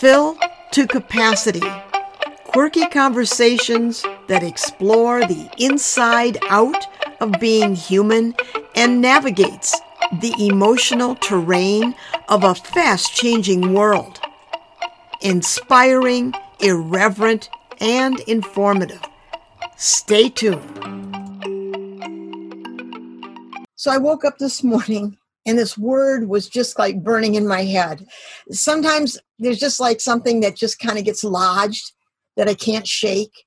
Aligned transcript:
Fill 0.00 0.38
to 0.70 0.86
capacity. 0.86 1.60
Quirky 2.44 2.86
conversations 2.86 4.02
that 4.28 4.42
explore 4.42 5.20
the 5.26 5.50
inside 5.58 6.38
out 6.48 6.86
of 7.20 7.38
being 7.38 7.74
human 7.74 8.34
and 8.74 9.02
navigates 9.02 9.78
the 10.22 10.32
emotional 10.38 11.16
terrain 11.16 11.94
of 12.30 12.44
a 12.44 12.54
fast 12.54 13.14
changing 13.14 13.74
world. 13.74 14.18
Inspiring, 15.20 16.32
irreverent, 16.60 17.50
and 17.78 18.20
informative. 18.20 19.02
Stay 19.76 20.30
tuned. 20.30 20.64
So 23.74 23.90
I 23.90 23.98
woke 23.98 24.24
up 24.24 24.38
this 24.38 24.64
morning 24.64 25.18
and 25.46 25.58
this 25.58 25.78
word 25.78 26.28
was 26.28 26.48
just 26.48 26.78
like 26.78 27.02
burning 27.02 27.34
in 27.34 27.46
my 27.46 27.62
head. 27.62 28.06
Sometimes 28.50 29.18
there's 29.38 29.58
just 29.58 29.80
like 29.80 30.00
something 30.00 30.40
that 30.40 30.56
just 30.56 30.78
kind 30.78 30.98
of 30.98 31.04
gets 31.04 31.24
lodged 31.24 31.92
that 32.36 32.48
I 32.48 32.54
can't 32.54 32.86
shake 32.86 33.44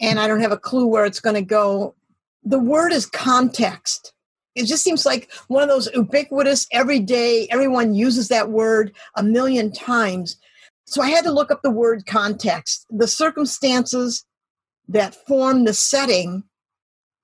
and 0.00 0.18
I 0.18 0.26
don't 0.26 0.40
have 0.40 0.52
a 0.52 0.58
clue 0.58 0.86
where 0.86 1.04
it's 1.04 1.20
going 1.20 1.34
to 1.34 1.42
go. 1.42 1.94
The 2.42 2.58
word 2.58 2.92
is 2.92 3.06
context. 3.06 4.12
It 4.54 4.66
just 4.66 4.82
seems 4.82 5.06
like 5.06 5.30
one 5.48 5.62
of 5.62 5.68
those 5.68 5.88
ubiquitous, 5.94 6.66
everyday, 6.72 7.46
everyone 7.50 7.94
uses 7.94 8.28
that 8.28 8.50
word 8.50 8.94
a 9.16 9.22
million 9.22 9.72
times. 9.72 10.36
So 10.86 11.02
I 11.02 11.10
had 11.10 11.24
to 11.24 11.32
look 11.32 11.50
up 11.50 11.62
the 11.62 11.70
word 11.70 12.04
context, 12.06 12.86
the 12.90 13.06
circumstances 13.06 14.24
that 14.88 15.14
form 15.26 15.64
the 15.64 15.74
setting 15.74 16.42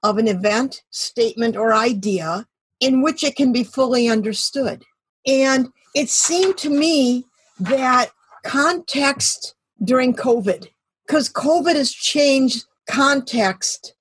of 0.03 0.19
an 0.19 0.29
event, 0.29 0.83
statement, 0.91 1.57
or 1.57 1.75
idea 1.75 2.47
in 2.81 3.03
which 3.03 3.25
it 3.25 3.37
can 3.37 3.53
be 3.53 3.65
fully 3.65 4.09
understood. 4.09 4.85
And 5.27 5.69
it 5.95 6.09
seemed 6.09 6.59
to 6.59 6.71
me 6.71 7.25
that 7.59 8.11
context 8.45 9.55
during 9.83 10.15
COVID, 10.15 10.69
because 11.07 11.29
COVID 11.31 11.75
has 11.75 11.93
changed 11.93 12.65
context 12.89 13.95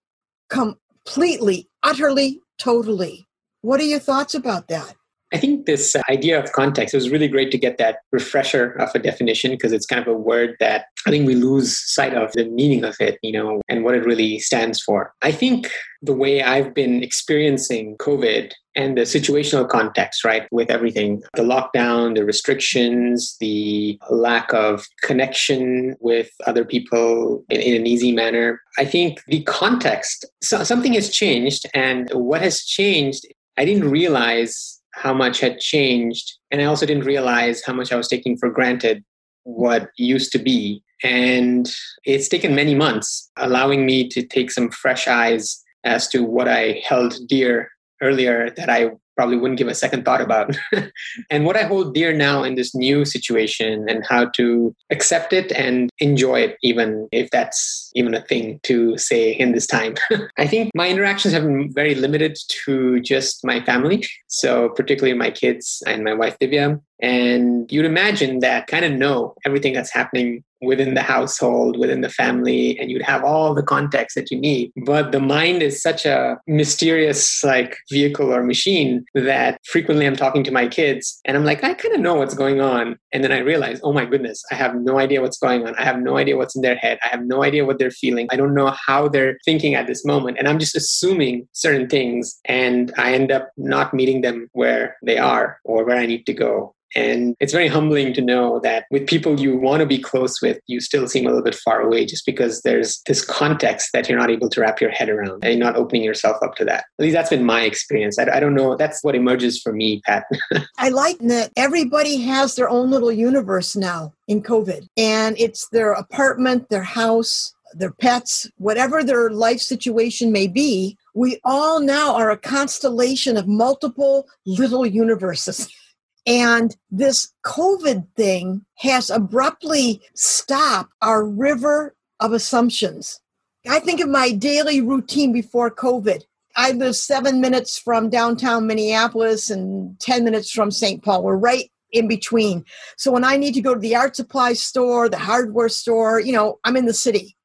completely, 0.50 1.70
utterly, 1.84 2.42
totally. 2.58 3.28
What 3.62 3.80
are 3.80 3.86
your 3.86 4.00
thoughts 4.00 4.36
about 4.36 4.67
that? 4.67 4.95
I 5.36 5.38
think 5.38 5.66
this 5.66 5.97
idea 6.09 6.41
of 6.41 6.53
context 6.53 6.94
it 6.94 6.97
was 6.97 7.09
really 7.09 7.28
great 7.28 7.52
to 7.52 7.58
get 7.58 7.78
that 7.78 7.97
refresher 8.14 8.72
of 8.80 8.89
a 8.95 9.00
definition 9.00 9.52
because 9.52 9.73
it's 9.73 9.86
kind 9.86 10.02
of 10.02 10.08
a 10.08 10.17
word 10.17 10.55
that 10.61 10.86
I 11.05 11.09
think 11.09 11.27
we 11.27 11.36
lose 11.36 11.77
sight 11.77 12.14
of 12.14 12.31
the 12.31 12.45
meaning 12.45 12.86
of 12.86 12.95
it, 13.02 13.19
you 13.22 13.33
know, 13.33 13.61
and 13.67 13.83
what 13.83 13.95
it 13.95 14.05
really 14.05 14.39
stands 14.39 14.81
for. 14.81 15.14
I 15.22 15.33
think 15.33 15.69
the 16.02 16.14
way 16.14 16.42
I've 16.42 16.73
been 16.73 17.03
experiencing 17.03 17.97
COVID 17.97 18.53
and 18.75 18.97
the 18.97 19.02
situational 19.02 19.67
context, 19.67 20.23
right, 20.23 20.47
with 20.52 20.69
everything 20.69 21.22
the 21.33 21.44
lockdown, 21.44 22.16
the 22.16 22.23
restrictions, 22.23 23.36
the 23.42 23.99
lack 24.09 24.53
of 24.53 24.86
connection 25.02 25.97
with 25.99 26.30
other 26.47 26.64
people 26.64 27.44
in, 27.49 27.59
in 27.59 27.75
an 27.75 27.88
easy 27.88 28.14
manner. 28.14 28.61
I 28.77 28.86
think 28.86 29.22
the 29.27 29.44
context, 29.44 30.23
so 30.42 30.64
something 30.64 30.94
has 30.94 31.09
changed. 31.09 31.66
And 31.73 32.09
what 32.14 32.42
has 32.42 32.64
changed, 32.64 33.25
I 33.58 33.66
didn't 33.66 33.92
realize 33.92 34.75
how 34.96 35.14
much 35.14 35.40
had 35.40 35.60
changed. 35.60 36.38
And 36.52 36.62
I 36.62 36.66
also 36.66 36.86
didn't 36.86 37.06
realize 37.06 37.64
how 37.64 37.74
much 37.74 37.92
I 37.92 37.96
was 37.96 38.08
taking 38.08 38.38
for 38.38 38.50
granted 38.50 39.04
what 39.44 39.90
used 39.98 40.32
to 40.32 40.40
be. 40.40 40.84
And 41.04 41.72
it's 42.06 42.30
taken 42.30 42.56
many 42.56 42.74
months, 42.74 43.30
allowing 43.38 43.86
me 43.86 44.08
to 44.10 44.26
take 44.26 44.52
some 44.52 44.72
fresh 44.72 45.08
eyes 45.08 45.62
as 45.84 46.08
to 46.10 46.23
what 46.23 46.48
I 46.48 46.82
held 46.84 47.16
dear 47.28 47.70
earlier 48.02 48.50
that 48.58 48.70
I 48.70 48.92
probably 49.16 49.38
wouldn't 49.38 49.58
give 49.58 49.67
a 49.67 49.75
second 49.75 50.05
thought 50.05 50.21
about. 50.21 50.58
and 51.30 51.45
what 51.45 51.55
I 51.55 51.63
hold 51.63 51.94
dear 51.94 52.13
now 52.13 52.44
in 52.44 52.55
this 52.55 52.75
new 52.75 53.05
situation 53.05 53.88
and 53.89 54.05
how 54.05 54.25
to 54.38 54.75
accept 54.91 55.33
it 55.33 55.52
and 55.53 55.89
enjoy 55.99 56.41
it, 56.41 56.58
even 56.61 57.08
if 57.11 57.30
that's 57.31 57.91
even 57.95 58.13
a 58.13 58.21
thing 58.21 58.59
to 58.63 58.97
say 58.97 59.31
in 59.31 59.53
this 59.53 59.67
time. 59.67 59.95
I 60.37 60.48
think 60.48 60.71
my 60.75 60.89
interactions 60.89 61.33
have 61.33 61.43
been 61.43 61.71
very 61.73 61.95
limited 61.95 62.37
to 62.65 62.99
just 63.02 63.45
my 63.45 63.61
family. 63.61 64.05
So, 64.27 64.70
particularly 64.70 65.17
my 65.17 65.31
kids 65.31 65.81
and 65.87 66.04
my 66.04 66.14
wife, 66.14 66.37
Divya. 66.39 66.81
And 67.02 67.72
you'd 67.72 67.86
imagine 67.86 68.39
that 68.39 68.67
kind 68.67 68.86
of 68.86 68.94
know 68.94 69.36
everything 69.45 69.73
that's 69.73 69.92
happening 69.92 70.44
within 70.61 70.94
the 70.94 71.02
household, 71.02 71.78
within 71.78 72.02
the 72.02 72.10
family, 72.10 72.78
and 72.80 72.89
you'd 72.89 73.02
have 73.02 73.23
all 73.23 73.54
the 73.54 73.64
context 73.64 74.16
that 74.16 74.32
you 74.32 74.39
need. 74.39 74.72
But 74.86 75.11
the 75.11 75.20
mind 75.20 75.61
is 75.61 75.82
such 75.82 76.05
a 76.05 76.38
mysterious 76.48 77.44
like 77.44 77.78
vehicle 77.92 78.34
or 78.34 78.44
machine 78.44 79.05
that 79.14 79.60
frequently 79.66 80.05
I'm 80.05 80.16
talking 80.16 80.44
to 80.45 80.52
my 80.52 80.67
kids 80.67 81.20
and 81.26 81.38
I'm 81.38 81.45
like, 81.45 81.64
I 81.64 81.73
kind 81.73 81.94
of 81.94 82.02
know 82.02 82.16
what's 82.16 82.34
going 82.34 82.61
on. 82.61 82.98
And 83.14 83.23
then 83.23 83.32
I 83.32 83.39
realize, 83.39 83.80
oh 83.84 83.94
my 83.94 84.05
goodness, 84.05 84.44
I 84.52 84.55
have 84.55 84.76
no 84.76 84.98
idea 84.98 85.22
what's 85.22 85.38
going 85.38 85.67
on. 85.67 85.76
I 85.76 85.84
have 85.84 86.00
no 86.00 86.17
idea 86.17 86.38
what's 86.38 86.55
in 86.55 86.61
their 86.61 86.76
head. 86.76 87.00
I 87.04 87.08
have 87.08 87.23
no 87.23 87.44
idea 87.44 87.66
what 87.66 87.80
they're 87.80 87.92
feeling. 87.92 88.28
I 88.32 88.36
don't 88.36 88.55
know 88.55 88.73
how 88.86 89.08
they're 89.08 89.38
thinking 89.45 89.76
at 89.76 89.88
this 89.88 90.05
moment. 90.05 90.38
And 90.39 90.48
I'm 90.48 90.60
just 90.60 90.76
assuming 90.76 91.48
certain 91.54 91.88
things 91.88 92.39
and 92.45 92.94
I 92.98 93.14
end 93.14 93.32
up 93.32 93.50
not 93.58 93.94
meeting 93.94 94.22
them 94.22 94.50
where 94.54 94.98
they 95.04 95.17
are 95.17 95.60
or 95.64 95.86
where 95.86 95.98
I 95.98 96.05
need 96.05 96.26
to 96.26 96.34
go. 96.34 96.76
And 96.96 97.36
it's 97.40 97.54
very 97.54 97.68
humbling 97.68 98.14
to 98.14 98.22
know 98.22 98.60
that 98.62 98.86
with 98.90 99.08
people 99.08 99.40
you 99.40 99.58
want 99.58 99.82
to 99.82 99.86
be 99.86 99.98
close 99.98 100.42
with, 100.42 100.60
you 100.68 100.80
still 100.80 101.08
seem 101.08 101.26
a 101.26 101.30
little 101.30 101.44
bit 101.44 101.56
far 101.56 101.82
away 101.82 102.06
just 102.06 102.26
because 102.26 102.62
there's 102.62 103.02
this 103.06 103.23
context 103.23 103.90
that 103.94 104.08
you're 104.08 104.18
not 104.18 104.30
able 104.30 104.50
to 104.50 104.62
wrap 104.62 104.80
your 104.80 104.92
head 104.92 105.10
around 105.10 105.44
and 105.44 105.58
you're 105.58 105.66
not 105.66 105.76
opening 105.76 106.04
yourself 106.04 106.38
up 106.42 106.56
to 106.56 106.66
that. 106.66 106.86
At 107.00 107.04
least 107.04 107.14
that's 107.14 107.30
been 107.30 107.46
my 107.46 107.62
experience. 107.62 108.18
I, 108.20 108.30
I 108.36 108.40
don't 108.40 108.54
know. 108.54 108.76
That's 108.76 109.04
what 109.04 109.16
emerges 109.16 109.62
for 109.62 109.73
me, 109.73 110.02
Pat. 110.06 110.26
I 110.78 110.90
like 110.90 111.20
that 111.20 111.52
everybody 111.58 112.18
has 112.22 112.56
their 112.56 112.70
own 112.70 112.92
little 112.92 113.12
universe 113.12 113.76
now 113.76 114.14
in 114.28 114.42
COVID, 114.42 114.88
and 114.98 115.38
it's 115.38 115.67
their 115.70 115.92
apartment, 115.92 116.70
their 116.70 116.84
house, 116.84 117.54
their 117.73 117.92
pets, 117.92 118.50
whatever 118.58 119.04
their 119.04 119.30
life 119.30 119.60
situation 119.60 120.32
may 120.32 120.48
be, 120.48 120.98
we 121.14 121.40
all 121.44 121.80
now 121.80 122.16
are 122.16 122.32
a 122.32 122.38
constellation 122.38 123.38
of 123.38 123.48
multiple 123.48 124.28
little 124.46 124.86
universes. 124.86 125.70
And 126.25 126.75
this 126.89 127.31
COVID 127.45 128.07
thing 128.15 128.65
has 128.77 129.09
abruptly 129.09 130.01
stopped 130.15 130.91
our 131.01 131.24
river 131.24 131.95
of 132.19 132.33
assumptions. 132.33 133.19
I 133.68 133.80
think 133.80 134.00
of 134.00 134.09
my 134.09 134.31
daily 134.31 134.81
routine 134.81 135.31
before 135.31 135.69
COVID. 135.69 136.24
I 136.56 136.71
live 136.71 136.95
seven 136.95 137.41
minutes 137.41 137.77
from 137.77 138.09
downtown 138.09 138.65
Minneapolis 138.65 139.50
and 139.50 140.00
10 140.00 140.24
minutes 140.24 140.51
from 140.51 140.71
St. 140.71 141.03
Paul. 141.03 141.24
We're 141.24 141.36
right 141.36 141.69
in 141.91 142.07
between. 142.07 142.63
So 142.97 143.12
when 143.12 143.24
I 143.24 143.38
need 143.38 143.53
to 143.56 143.62
go 143.62 143.74
to 143.74 143.80
the 143.80 143.95
art 143.95 144.15
supply 144.15 144.53
store, 144.53 145.09
the 145.09 145.18
hardware 145.18 145.69
store, 145.69 146.19
you 146.19 146.31
know, 146.31 146.59
I'm 146.63 146.77
in 146.77 146.86
the 146.86 146.94
city. 146.94 147.36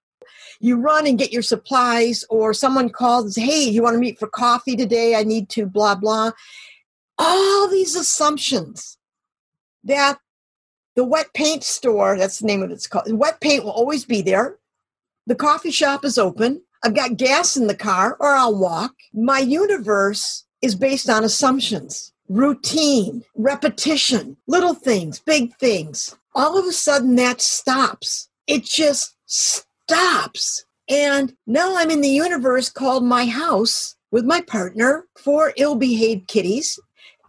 You 0.60 0.76
run 0.76 1.06
and 1.06 1.18
get 1.18 1.32
your 1.32 1.42
supplies, 1.42 2.22
or 2.28 2.52
someone 2.52 2.90
calls, 2.90 3.34
hey, 3.34 3.64
you 3.64 3.82
want 3.82 3.94
to 3.94 4.00
meet 4.00 4.18
for 4.18 4.28
coffee 4.28 4.76
today? 4.76 5.14
I 5.14 5.24
need 5.24 5.48
to, 5.50 5.64
blah, 5.64 5.94
blah 5.94 6.32
all 7.20 7.68
these 7.68 7.94
assumptions 7.94 8.96
that 9.84 10.18
the 10.96 11.04
wet 11.04 11.32
paint 11.34 11.62
store, 11.62 12.16
that's 12.16 12.38
the 12.38 12.46
name 12.46 12.62
of 12.62 12.70
it's 12.70 12.86
called, 12.86 13.12
wet 13.12 13.40
paint 13.40 13.62
will 13.62 13.70
always 13.70 14.04
be 14.04 14.22
there. 14.22 14.56
The 15.26 15.34
coffee 15.34 15.70
shop 15.70 16.04
is 16.04 16.18
open. 16.18 16.62
I've 16.82 16.94
got 16.94 17.18
gas 17.18 17.56
in 17.56 17.66
the 17.66 17.74
car 17.74 18.16
or 18.18 18.30
I'll 18.30 18.58
walk. 18.58 18.94
My 19.12 19.38
universe 19.38 20.44
is 20.62 20.74
based 20.74 21.10
on 21.10 21.22
assumptions, 21.22 22.12
routine, 22.28 23.22
repetition, 23.36 24.38
little 24.46 24.74
things, 24.74 25.20
big 25.20 25.54
things. 25.56 26.16
All 26.34 26.58
of 26.58 26.64
a 26.64 26.72
sudden 26.72 27.16
that 27.16 27.42
stops. 27.42 28.28
It 28.46 28.64
just 28.64 29.14
stops. 29.26 30.64
And 30.88 31.34
now 31.46 31.76
I'm 31.76 31.90
in 31.90 32.00
the 32.00 32.08
universe 32.08 32.70
called 32.70 33.04
my 33.04 33.26
house 33.26 33.94
with 34.10 34.24
my 34.24 34.40
partner, 34.40 35.06
four 35.16 35.52
ill 35.56 35.76
behaved 35.76 36.26
kitties, 36.26 36.78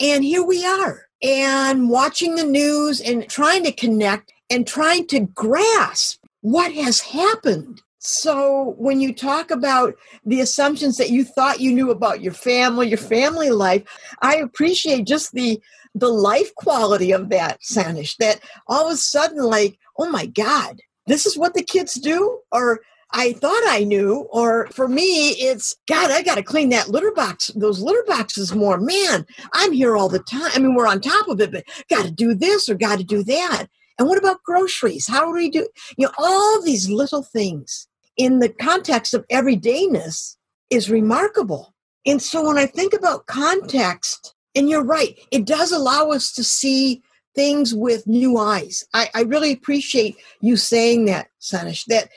and 0.01 0.23
here 0.23 0.43
we 0.43 0.65
are, 0.65 1.05
and 1.21 1.89
watching 1.89 2.35
the 2.35 2.43
news 2.43 2.99
and 2.99 3.29
trying 3.29 3.63
to 3.63 3.71
connect 3.71 4.33
and 4.49 4.65
trying 4.67 5.05
to 5.07 5.21
grasp 5.21 6.19
what 6.41 6.73
has 6.73 6.99
happened. 6.99 7.81
So, 7.99 8.73
when 8.79 8.99
you 8.99 9.13
talk 9.13 9.51
about 9.51 9.93
the 10.25 10.41
assumptions 10.41 10.97
that 10.97 11.11
you 11.11 11.23
thought 11.23 11.59
you 11.59 11.71
knew 11.71 11.91
about 11.91 12.21
your 12.21 12.33
family, 12.33 12.89
your 12.89 12.97
family 12.97 13.51
life, 13.51 13.83
I 14.23 14.37
appreciate 14.37 15.05
just 15.05 15.33
the 15.33 15.61
the 15.93 16.09
life 16.09 16.55
quality 16.55 17.11
of 17.11 17.29
that, 17.29 17.59
Sanish, 17.61 18.15
that 18.17 18.39
all 18.67 18.87
of 18.87 18.93
a 18.93 18.97
sudden, 18.97 19.43
like, 19.43 19.77
oh 19.99 20.09
my 20.09 20.25
God, 20.25 20.79
this 21.05 21.27
is 21.27 21.37
what 21.37 21.53
the 21.53 21.63
kids 21.63 21.93
do? 21.95 22.39
Or 22.51 22.79
I 23.13 23.33
thought 23.33 23.63
I 23.67 23.83
knew, 23.83 24.27
or 24.31 24.67
for 24.67 24.87
me, 24.87 25.29
it's 25.29 25.75
God, 25.87 26.11
I 26.11 26.21
got 26.21 26.35
to 26.35 26.43
clean 26.43 26.69
that 26.69 26.89
litter 26.89 27.11
box, 27.11 27.47
those 27.55 27.81
litter 27.81 28.03
boxes 28.07 28.55
more. 28.55 28.79
Man, 28.79 29.25
I'm 29.53 29.73
here 29.73 29.97
all 29.97 30.09
the 30.09 30.19
time. 30.19 30.51
I 30.53 30.59
mean, 30.59 30.75
we're 30.75 30.87
on 30.87 31.01
top 31.01 31.27
of 31.27 31.39
it, 31.41 31.51
but 31.51 31.65
got 31.89 32.05
to 32.05 32.11
do 32.11 32.33
this 32.33 32.69
or 32.69 32.75
got 32.75 32.99
to 32.99 33.03
do 33.03 33.23
that. 33.23 33.67
And 33.99 34.07
what 34.07 34.17
about 34.17 34.43
groceries? 34.43 35.07
How 35.07 35.25
do 35.25 35.31
we 35.31 35.49
do, 35.49 35.67
you 35.97 36.07
know, 36.07 36.13
all 36.17 36.61
these 36.61 36.89
little 36.89 37.23
things 37.23 37.87
in 38.17 38.39
the 38.39 38.49
context 38.49 39.13
of 39.13 39.27
everydayness 39.27 40.37
is 40.69 40.89
remarkable. 40.89 41.73
And 42.05 42.21
so 42.21 42.47
when 42.47 42.57
I 42.57 42.65
think 42.65 42.93
about 42.93 43.27
context, 43.27 44.33
and 44.55 44.69
you're 44.69 44.83
right, 44.83 45.17
it 45.31 45.45
does 45.45 45.71
allow 45.71 46.09
us 46.09 46.31
to 46.33 46.43
see 46.43 47.03
things 47.35 47.73
with 47.73 48.07
new 48.07 48.37
eyes. 48.37 48.83
I, 48.93 49.09
I 49.13 49.21
really 49.21 49.51
appreciate 49.51 50.17
you 50.41 50.57
saying 50.57 51.05
that, 51.05 51.27
Sanish, 51.39 51.85
that 51.85 52.09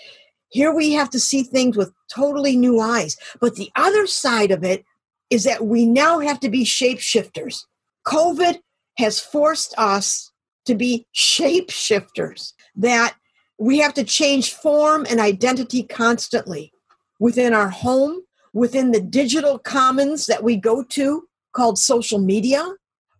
here 0.54 0.72
we 0.72 0.92
have 0.92 1.10
to 1.10 1.18
see 1.18 1.42
things 1.42 1.76
with 1.76 1.92
totally 2.08 2.54
new 2.56 2.78
eyes. 2.78 3.16
But 3.40 3.56
the 3.56 3.72
other 3.74 4.06
side 4.06 4.52
of 4.52 4.62
it 4.62 4.84
is 5.28 5.42
that 5.42 5.66
we 5.66 5.84
now 5.84 6.20
have 6.20 6.38
to 6.40 6.48
be 6.48 6.64
shapeshifters. 6.64 7.64
COVID 8.06 8.60
has 8.96 9.18
forced 9.18 9.74
us 9.76 10.30
to 10.66 10.76
be 10.76 11.08
shapeshifters, 11.12 12.52
that 12.76 13.16
we 13.58 13.78
have 13.78 13.94
to 13.94 14.04
change 14.04 14.54
form 14.54 15.04
and 15.10 15.18
identity 15.18 15.82
constantly 15.82 16.72
within 17.18 17.52
our 17.52 17.70
home, 17.70 18.20
within 18.52 18.92
the 18.92 19.00
digital 19.00 19.58
commons 19.58 20.26
that 20.26 20.44
we 20.44 20.56
go 20.56 20.84
to 20.84 21.24
called 21.52 21.80
social 21.80 22.20
media. 22.20 22.64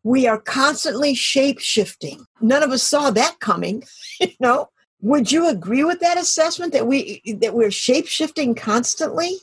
We 0.05 0.29
are 0.29 0.41
constantly 0.41 1.15
shapeshifting. 1.15 2.27
None 2.41 2.63
of 2.63 2.71
us 2.71 2.85
saw 2.85 3.11
that 3.11 3.41
coming, 3.41 3.83
you 4.21 4.31
know. 4.39 4.69
Would 5.05 5.31
you 5.31 5.49
agree 5.49 5.85
with 5.85 6.01
that 6.01 6.19
assessment 6.19 6.73
that 6.73 6.87
we 6.87 7.23
that 7.39 7.55
we're 7.55 7.71
shape 7.71 8.07
shifting 8.07 8.55
constantly? 8.55 9.37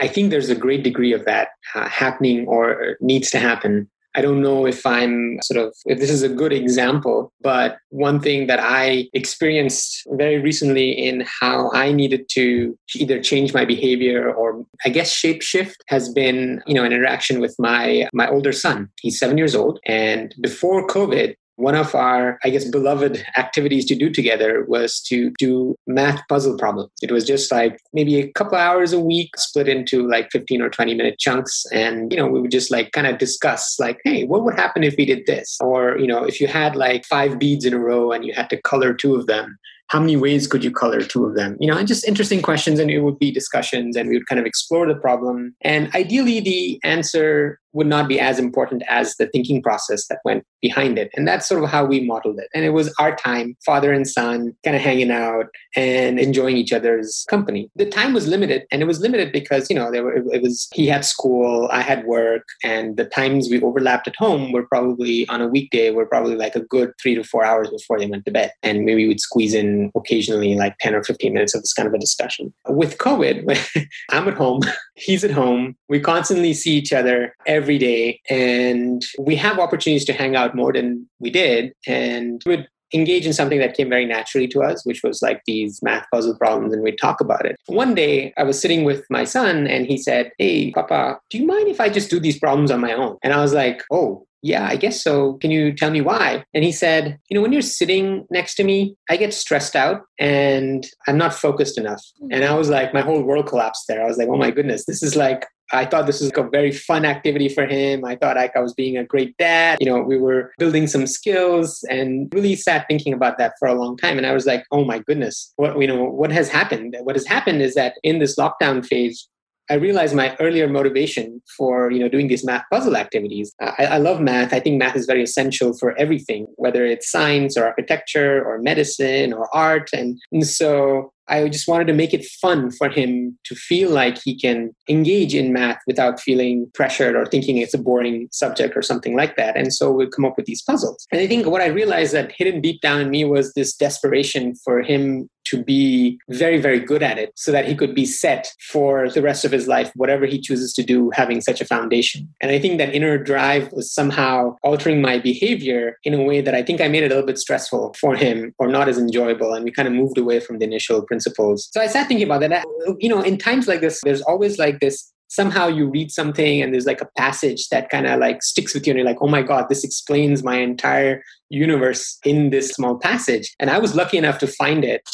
I 0.00 0.08
think 0.08 0.30
there's 0.30 0.48
a 0.48 0.54
great 0.54 0.82
degree 0.82 1.12
of 1.12 1.24
that 1.26 1.48
uh, 1.74 1.88
happening 1.88 2.46
or 2.46 2.96
needs 3.00 3.30
to 3.30 3.38
happen 3.38 3.90
I 4.14 4.22
don't 4.22 4.42
know 4.42 4.66
if 4.66 4.84
I'm 4.84 5.38
sort 5.42 5.64
of, 5.64 5.74
if 5.86 6.00
this 6.00 6.10
is 6.10 6.22
a 6.22 6.28
good 6.28 6.52
example, 6.52 7.32
but 7.40 7.78
one 7.90 8.20
thing 8.20 8.48
that 8.48 8.58
I 8.60 9.08
experienced 9.12 10.02
very 10.10 10.40
recently 10.40 10.90
in 10.90 11.24
how 11.40 11.70
I 11.72 11.92
needed 11.92 12.28
to 12.30 12.76
either 12.96 13.22
change 13.22 13.54
my 13.54 13.64
behavior 13.64 14.32
or 14.32 14.64
I 14.84 14.88
guess 14.88 15.12
shape 15.12 15.42
shift 15.42 15.82
has 15.88 16.08
been, 16.08 16.60
you 16.66 16.74
know, 16.74 16.84
an 16.84 16.92
interaction 16.92 17.40
with 17.40 17.54
my, 17.58 18.08
my 18.12 18.28
older 18.28 18.52
son. 18.52 18.88
He's 19.00 19.18
seven 19.18 19.38
years 19.38 19.54
old. 19.54 19.78
And 19.86 20.34
before 20.40 20.86
COVID, 20.86 21.36
one 21.60 21.74
of 21.74 21.94
our, 21.94 22.38
I 22.42 22.50
guess, 22.50 22.64
beloved 22.64 23.24
activities 23.36 23.84
to 23.86 23.94
do 23.94 24.10
together 24.10 24.64
was 24.66 25.00
to 25.02 25.32
do 25.38 25.76
math 25.86 26.20
puzzle 26.28 26.56
problems. 26.58 26.90
It 27.02 27.12
was 27.12 27.24
just 27.24 27.52
like 27.52 27.78
maybe 27.92 28.18
a 28.18 28.32
couple 28.32 28.56
hours 28.56 28.92
a 28.92 29.00
week 29.00 29.36
split 29.36 29.68
into 29.68 30.08
like 30.08 30.30
15 30.32 30.62
or 30.62 30.70
20 30.70 30.94
minute 30.94 31.18
chunks. 31.18 31.64
And, 31.72 32.10
you 32.12 32.18
know, 32.18 32.26
we 32.26 32.40
would 32.40 32.50
just 32.50 32.70
like 32.70 32.92
kind 32.92 33.06
of 33.06 33.18
discuss 33.18 33.78
like, 33.78 34.00
hey, 34.04 34.24
what 34.24 34.42
would 34.44 34.58
happen 34.58 34.82
if 34.82 34.94
we 34.96 35.04
did 35.04 35.26
this? 35.26 35.58
Or, 35.60 35.98
you 35.98 36.06
know, 36.06 36.24
if 36.24 36.40
you 36.40 36.46
had 36.46 36.76
like 36.76 37.04
five 37.04 37.38
beads 37.38 37.64
in 37.64 37.74
a 37.74 37.78
row 37.78 38.12
and 38.12 38.24
you 38.24 38.32
had 38.32 38.50
to 38.50 38.60
color 38.62 38.94
two 38.94 39.14
of 39.14 39.26
them, 39.26 39.58
how 39.90 39.98
many 39.98 40.16
ways 40.16 40.46
could 40.46 40.62
you 40.62 40.70
color 40.70 41.02
two 41.02 41.26
of 41.26 41.34
them? 41.34 41.56
You 41.58 41.66
know, 41.68 41.76
and 41.76 41.88
just 41.88 42.06
interesting 42.06 42.42
questions, 42.42 42.78
and 42.78 42.92
it 42.92 43.00
would 43.00 43.18
be 43.18 43.32
discussions, 43.32 43.96
and 43.96 44.08
we 44.08 44.16
would 44.16 44.28
kind 44.28 44.38
of 44.38 44.46
explore 44.46 44.86
the 44.86 44.94
problem. 44.94 45.56
And 45.62 45.92
ideally, 45.96 46.38
the 46.38 46.78
answer 46.84 47.58
would 47.72 47.86
not 47.86 48.08
be 48.08 48.18
as 48.18 48.38
important 48.38 48.82
as 48.88 49.16
the 49.16 49.26
thinking 49.28 49.62
process 49.62 50.08
that 50.08 50.20
went 50.24 50.44
behind 50.60 50.98
it. 50.98 51.10
And 51.14 51.26
that's 51.26 51.48
sort 51.48 51.62
of 51.62 51.70
how 51.70 51.84
we 51.84 52.00
modeled 52.00 52.38
it. 52.38 52.48
And 52.54 52.64
it 52.64 52.70
was 52.70 52.92
our 52.98 53.14
time, 53.14 53.56
father 53.64 53.92
and 53.92 54.06
son, 54.06 54.54
kind 54.64 54.76
of 54.76 54.82
hanging 54.82 55.10
out 55.10 55.46
and 55.76 56.18
enjoying 56.18 56.56
each 56.56 56.72
other's 56.72 57.24
company. 57.28 57.70
The 57.76 57.86
time 57.86 58.12
was 58.12 58.26
limited, 58.26 58.64
and 58.70 58.82
it 58.82 58.86
was 58.86 59.00
limited 59.00 59.32
because, 59.32 59.70
you 59.70 59.76
know, 59.76 59.90
there 59.90 60.04
were, 60.04 60.16
it 60.16 60.42
was 60.42 60.68
he 60.74 60.86
had 60.86 61.04
school, 61.04 61.68
I 61.72 61.82
had 61.82 62.04
work, 62.04 62.44
and 62.62 62.96
the 62.96 63.04
times 63.04 63.48
we 63.48 63.60
overlapped 63.62 64.08
at 64.08 64.16
home 64.16 64.52
were 64.52 64.66
probably 64.66 65.28
on 65.28 65.40
a 65.40 65.48
weekday 65.48 65.90
were 65.90 66.06
probably 66.06 66.36
like 66.36 66.56
a 66.56 66.60
good 66.60 66.92
three 67.00 67.14
to 67.14 67.24
four 67.24 67.44
hours 67.44 67.70
before 67.70 67.98
they 67.98 68.06
went 68.06 68.24
to 68.24 68.30
bed. 68.30 68.52
And 68.62 68.84
maybe 68.84 69.06
we'd 69.06 69.20
squeeze 69.20 69.54
in 69.54 69.90
occasionally 69.94 70.54
like 70.54 70.76
10 70.78 70.94
or 70.94 71.02
15 71.02 71.32
minutes 71.32 71.54
of 71.54 71.62
this 71.62 71.72
kind 71.72 71.86
of 71.86 71.94
a 71.94 71.98
discussion. 71.98 72.52
With 72.68 72.98
COVID, 72.98 73.86
I'm 74.10 74.28
at 74.28 74.34
home, 74.34 74.60
he's 74.94 75.24
at 75.24 75.30
home, 75.30 75.76
we 75.88 76.00
constantly 76.00 76.54
see 76.54 76.72
each 76.72 76.92
other 76.92 77.34
day 77.60 78.20
and 78.28 79.04
we 79.18 79.36
have 79.36 79.58
opportunities 79.58 80.04
to 80.06 80.12
hang 80.12 80.36
out 80.36 80.54
more 80.54 80.72
than 80.72 81.08
we 81.18 81.30
did 81.30 81.72
and 81.86 82.42
would 82.46 82.68
engage 82.92 83.26
in 83.26 83.32
something 83.32 83.58
that 83.58 83.76
came 83.76 83.88
very 83.88 84.06
naturally 84.06 84.48
to 84.48 84.62
us, 84.62 84.84
which 84.84 85.02
was 85.02 85.22
like 85.22 85.42
these 85.46 85.80
math 85.82 86.06
puzzle 86.12 86.36
problems, 86.36 86.72
and 86.72 86.82
we'd 86.82 86.98
talk 86.98 87.20
about 87.20 87.46
it. 87.46 87.56
One 87.66 87.94
day 87.94 88.32
I 88.36 88.42
was 88.42 88.60
sitting 88.60 88.84
with 88.84 89.04
my 89.10 89.24
son 89.24 89.66
and 89.66 89.86
he 89.86 89.96
said, 89.96 90.30
Hey, 90.38 90.70
Papa, 90.72 91.18
do 91.30 91.38
you 91.38 91.46
mind 91.46 91.68
if 91.68 91.80
I 91.80 91.88
just 91.88 92.10
do 92.10 92.20
these 92.20 92.38
problems 92.38 92.70
on 92.70 92.80
my 92.80 92.92
own? 92.92 93.16
And 93.22 93.32
I 93.32 93.40
was 93.40 93.52
like, 93.52 93.82
Oh, 93.92 94.26
yeah, 94.42 94.66
I 94.66 94.76
guess 94.76 95.02
so. 95.02 95.34
Can 95.34 95.50
you 95.50 95.72
tell 95.72 95.90
me 95.90 96.00
why? 96.00 96.44
And 96.54 96.64
he 96.64 96.72
said, 96.72 97.18
You 97.28 97.34
know, 97.36 97.42
when 97.42 97.52
you're 97.52 97.62
sitting 97.62 98.26
next 98.30 98.54
to 98.56 98.64
me, 98.64 98.96
I 99.08 99.16
get 99.16 99.34
stressed 99.34 99.76
out 99.76 100.02
and 100.18 100.86
I'm 101.06 101.18
not 101.18 101.34
focused 101.34 101.78
enough. 101.78 102.02
And 102.30 102.44
I 102.44 102.54
was 102.54 102.70
like, 102.70 102.94
my 102.94 103.02
whole 103.02 103.22
world 103.22 103.46
collapsed 103.46 103.84
there. 103.88 104.02
I 104.02 104.06
was 104.06 104.16
like, 104.16 104.28
Oh 104.28 104.38
my 104.38 104.50
goodness, 104.50 104.86
this 104.86 105.02
is 105.02 105.14
like, 105.14 105.46
I 105.72 105.84
thought 105.84 106.06
this 106.06 106.20
was 106.20 106.30
like 106.30 106.46
a 106.46 106.48
very 106.48 106.72
fun 106.72 107.04
activity 107.04 107.48
for 107.48 107.66
him. 107.66 108.04
I 108.04 108.16
thought 108.16 108.36
like 108.36 108.56
I 108.56 108.60
was 108.60 108.74
being 108.74 108.96
a 108.96 109.04
great 109.04 109.36
dad. 109.36 109.78
You 109.80 109.86
know, 109.86 110.00
we 110.00 110.18
were 110.18 110.52
building 110.58 110.86
some 110.86 111.06
skills 111.06 111.84
and 111.88 112.32
really 112.34 112.56
sat 112.56 112.86
thinking 112.88 113.12
about 113.12 113.38
that 113.38 113.54
for 113.58 113.68
a 113.68 113.74
long 113.74 113.96
time. 113.96 114.18
And 114.18 114.26
I 114.26 114.32
was 114.32 114.46
like, 114.46 114.64
oh 114.72 114.84
my 114.84 114.98
goodness, 114.98 115.52
what 115.56 115.78
you 115.80 115.86
know, 115.86 116.04
what 116.04 116.32
has 116.32 116.48
happened? 116.48 116.96
What 117.02 117.16
has 117.16 117.26
happened 117.26 117.62
is 117.62 117.74
that 117.74 117.94
in 118.02 118.18
this 118.18 118.36
lockdown 118.36 118.84
phase, 118.84 119.28
I 119.70 119.74
realized 119.74 120.16
my 120.16 120.36
earlier 120.40 120.68
motivation 120.68 121.40
for 121.56 121.90
you 121.92 122.00
know 122.00 122.08
doing 122.08 122.26
these 122.28 122.44
math 122.44 122.64
puzzle 122.72 122.96
activities. 122.96 123.54
Uh, 123.62 123.72
I, 123.78 123.84
I, 123.86 123.98
love 123.98 124.20
math. 124.20 124.52
I 124.52 124.58
think 124.58 124.78
math 124.78 124.96
is 124.96 125.06
very 125.06 125.22
essential 125.22 125.72
for 125.78 125.96
everything, 125.96 126.46
whether 126.56 126.84
it's 126.84 127.10
science 127.10 127.56
or 127.56 127.64
architecture 127.64 128.44
or 128.44 128.58
medicine 128.58 129.32
or 129.32 129.54
art. 129.54 129.90
And, 129.92 130.20
and 130.32 130.46
so 130.46 131.12
I 131.28 131.48
just 131.48 131.68
wanted 131.68 131.86
to 131.86 131.92
make 131.92 132.12
it 132.12 132.24
fun 132.24 132.72
for 132.72 132.88
him 132.88 133.38
to 133.44 133.54
feel 133.54 133.90
like 133.90 134.18
he 134.18 134.36
can 134.36 134.72
engage 134.88 135.34
in 135.34 135.52
math 135.52 135.78
without 135.86 136.20
feeling 136.20 136.68
pressured 136.74 137.14
or 137.14 137.24
thinking 137.24 137.58
it's 137.58 137.72
a 137.72 137.78
boring 137.78 138.28
subject 138.32 138.76
or 138.76 138.82
something 138.82 139.16
like 139.16 139.36
that. 139.36 139.56
And 139.56 139.72
so 139.72 139.92
we 139.92 140.08
come 140.08 140.24
up 140.24 140.36
with 140.36 140.46
these 140.46 140.62
puzzles. 140.62 141.06
And 141.12 141.20
I 141.20 141.28
think 141.28 141.46
what 141.46 141.62
I 141.62 141.66
realized 141.66 142.12
that 142.14 142.32
hidden 142.32 142.60
deep 142.60 142.80
down 142.80 143.00
in 143.00 143.10
me 143.10 143.24
was 143.24 143.54
this 143.54 143.76
desperation 143.76 144.56
for 144.64 144.82
him 144.82 145.30
to 145.50 145.62
be 145.62 146.18
very, 146.28 146.60
very 146.60 146.80
good 146.80 147.02
at 147.02 147.18
it 147.18 147.32
so 147.36 147.52
that 147.52 147.66
he 147.66 147.74
could 147.74 147.94
be 147.94 148.06
set 148.06 148.52
for 148.60 149.08
the 149.10 149.22
rest 149.22 149.44
of 149.44 149.52
his 149.52 149.66
life, 149.66 149.90
whatever 149.94 150.26
he 150.26 150.40
chooses 150.40 150.72
to 150.74 150.82
do, 150.82 151.10
having 151.14 151.40
such 151.40 151.60
a 151.60 151.64
foundation. 151.64 152.28
And 152.40 152.50
I 152.50 152.58
think 152.58 152.78
that 152.78 152.94
inner 152.94 153.18
drive 153.18 153.72
was 153.72 153.92
somehow 153.92 154.56
altering 154.62 155.00
my 155.00 155.18
behavior 155.18 155.98
in 156.04 156.14
a 156.14 156.22
way 156.22 156.40
that 156.40 156.54
I 156.54 156.62
think 156.62 156.80
I 156.80 156.88
made 156.88 157.02
it 157.02 157.06
a 157.06 157.14
little 157.14 157.26
bit 157.26 157.38
stressful 157.38 157.94
for 158.00 158.16
him 158.16 158.54
or 158.58 158.68
not 158.68 158.88
as 158.88 158.98
enjoyable. 158.98 159.52
And 159.54 159.64
we 159.64 159.70
kind 159.70 159.88
of 159.88 159.94
moved 159.94 160.18
away 160.18 160.40
from 160.40 160.58
the 160.58 160.64
initial 160.64 161.02
principles. 161.02 161.68
So 161.72 161.80
I 161.80 161.86
sat 161.86 162.08
thinking 162.08 162.26
about 162.26 162.40
that. 162.40 162.64
You 162.98 163.08
know, 163.08 163.22
in 163.22 163.38
times 163.38 163.68
like 163.68 163.80
this, 163.80 164.00
there's 164.04 164.22
always 164.22 164.58
like 164.58 164.80
this 164.80 165.12
somehow 165.30 165.68
you 165.68 165.88
read 165.88 166.10
something 166.10 166.60
and 166.60 166.74
there's 166.74 166.86
like 166.86 167.00
a 167.00 167.08
passage 167.16 167.68
that 167.68 167.88
kind 167.88 168.06
of 168.06 168.20
like 168.20 168.42
sticks 168.42 168.74
with 168.74 168.86
you 168.86 168.90
and 168.90 168.98
you're 168.98 169.06
like 169.06 169.22
oh 169.22 169.28
my 169.28 169.42
god 169.42 169.66
this 169.68 169.84
explains 169.84 170.42
my 170.42 170.56
entire 170.56 171.22
universe 171.48 172.18
in 172.24 172.50
this 172.50 172.70
small 172.70 172.98
passage 172.98 173.54
and 173.58 173.70
i 173.70 173.78
was 173.78 173.94
lucky 173.94 174.18
enough 174.18 174.38
to 174.38 174.46
find 174.46 174.84
it 174.84 175.08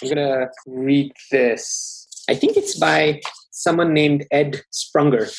i'm 0.00 0.08
gonna 0.08 0.46
read 0.66 1.10
this 1.30 2.06
i 2.28 2.34
think 2.34 2.56
it's 2.56 2.78
by 2.78 3.20
someone 3.50 3.92
named 3.92 4.24
ed 4.30 4.62
sprunger 4.72 5.34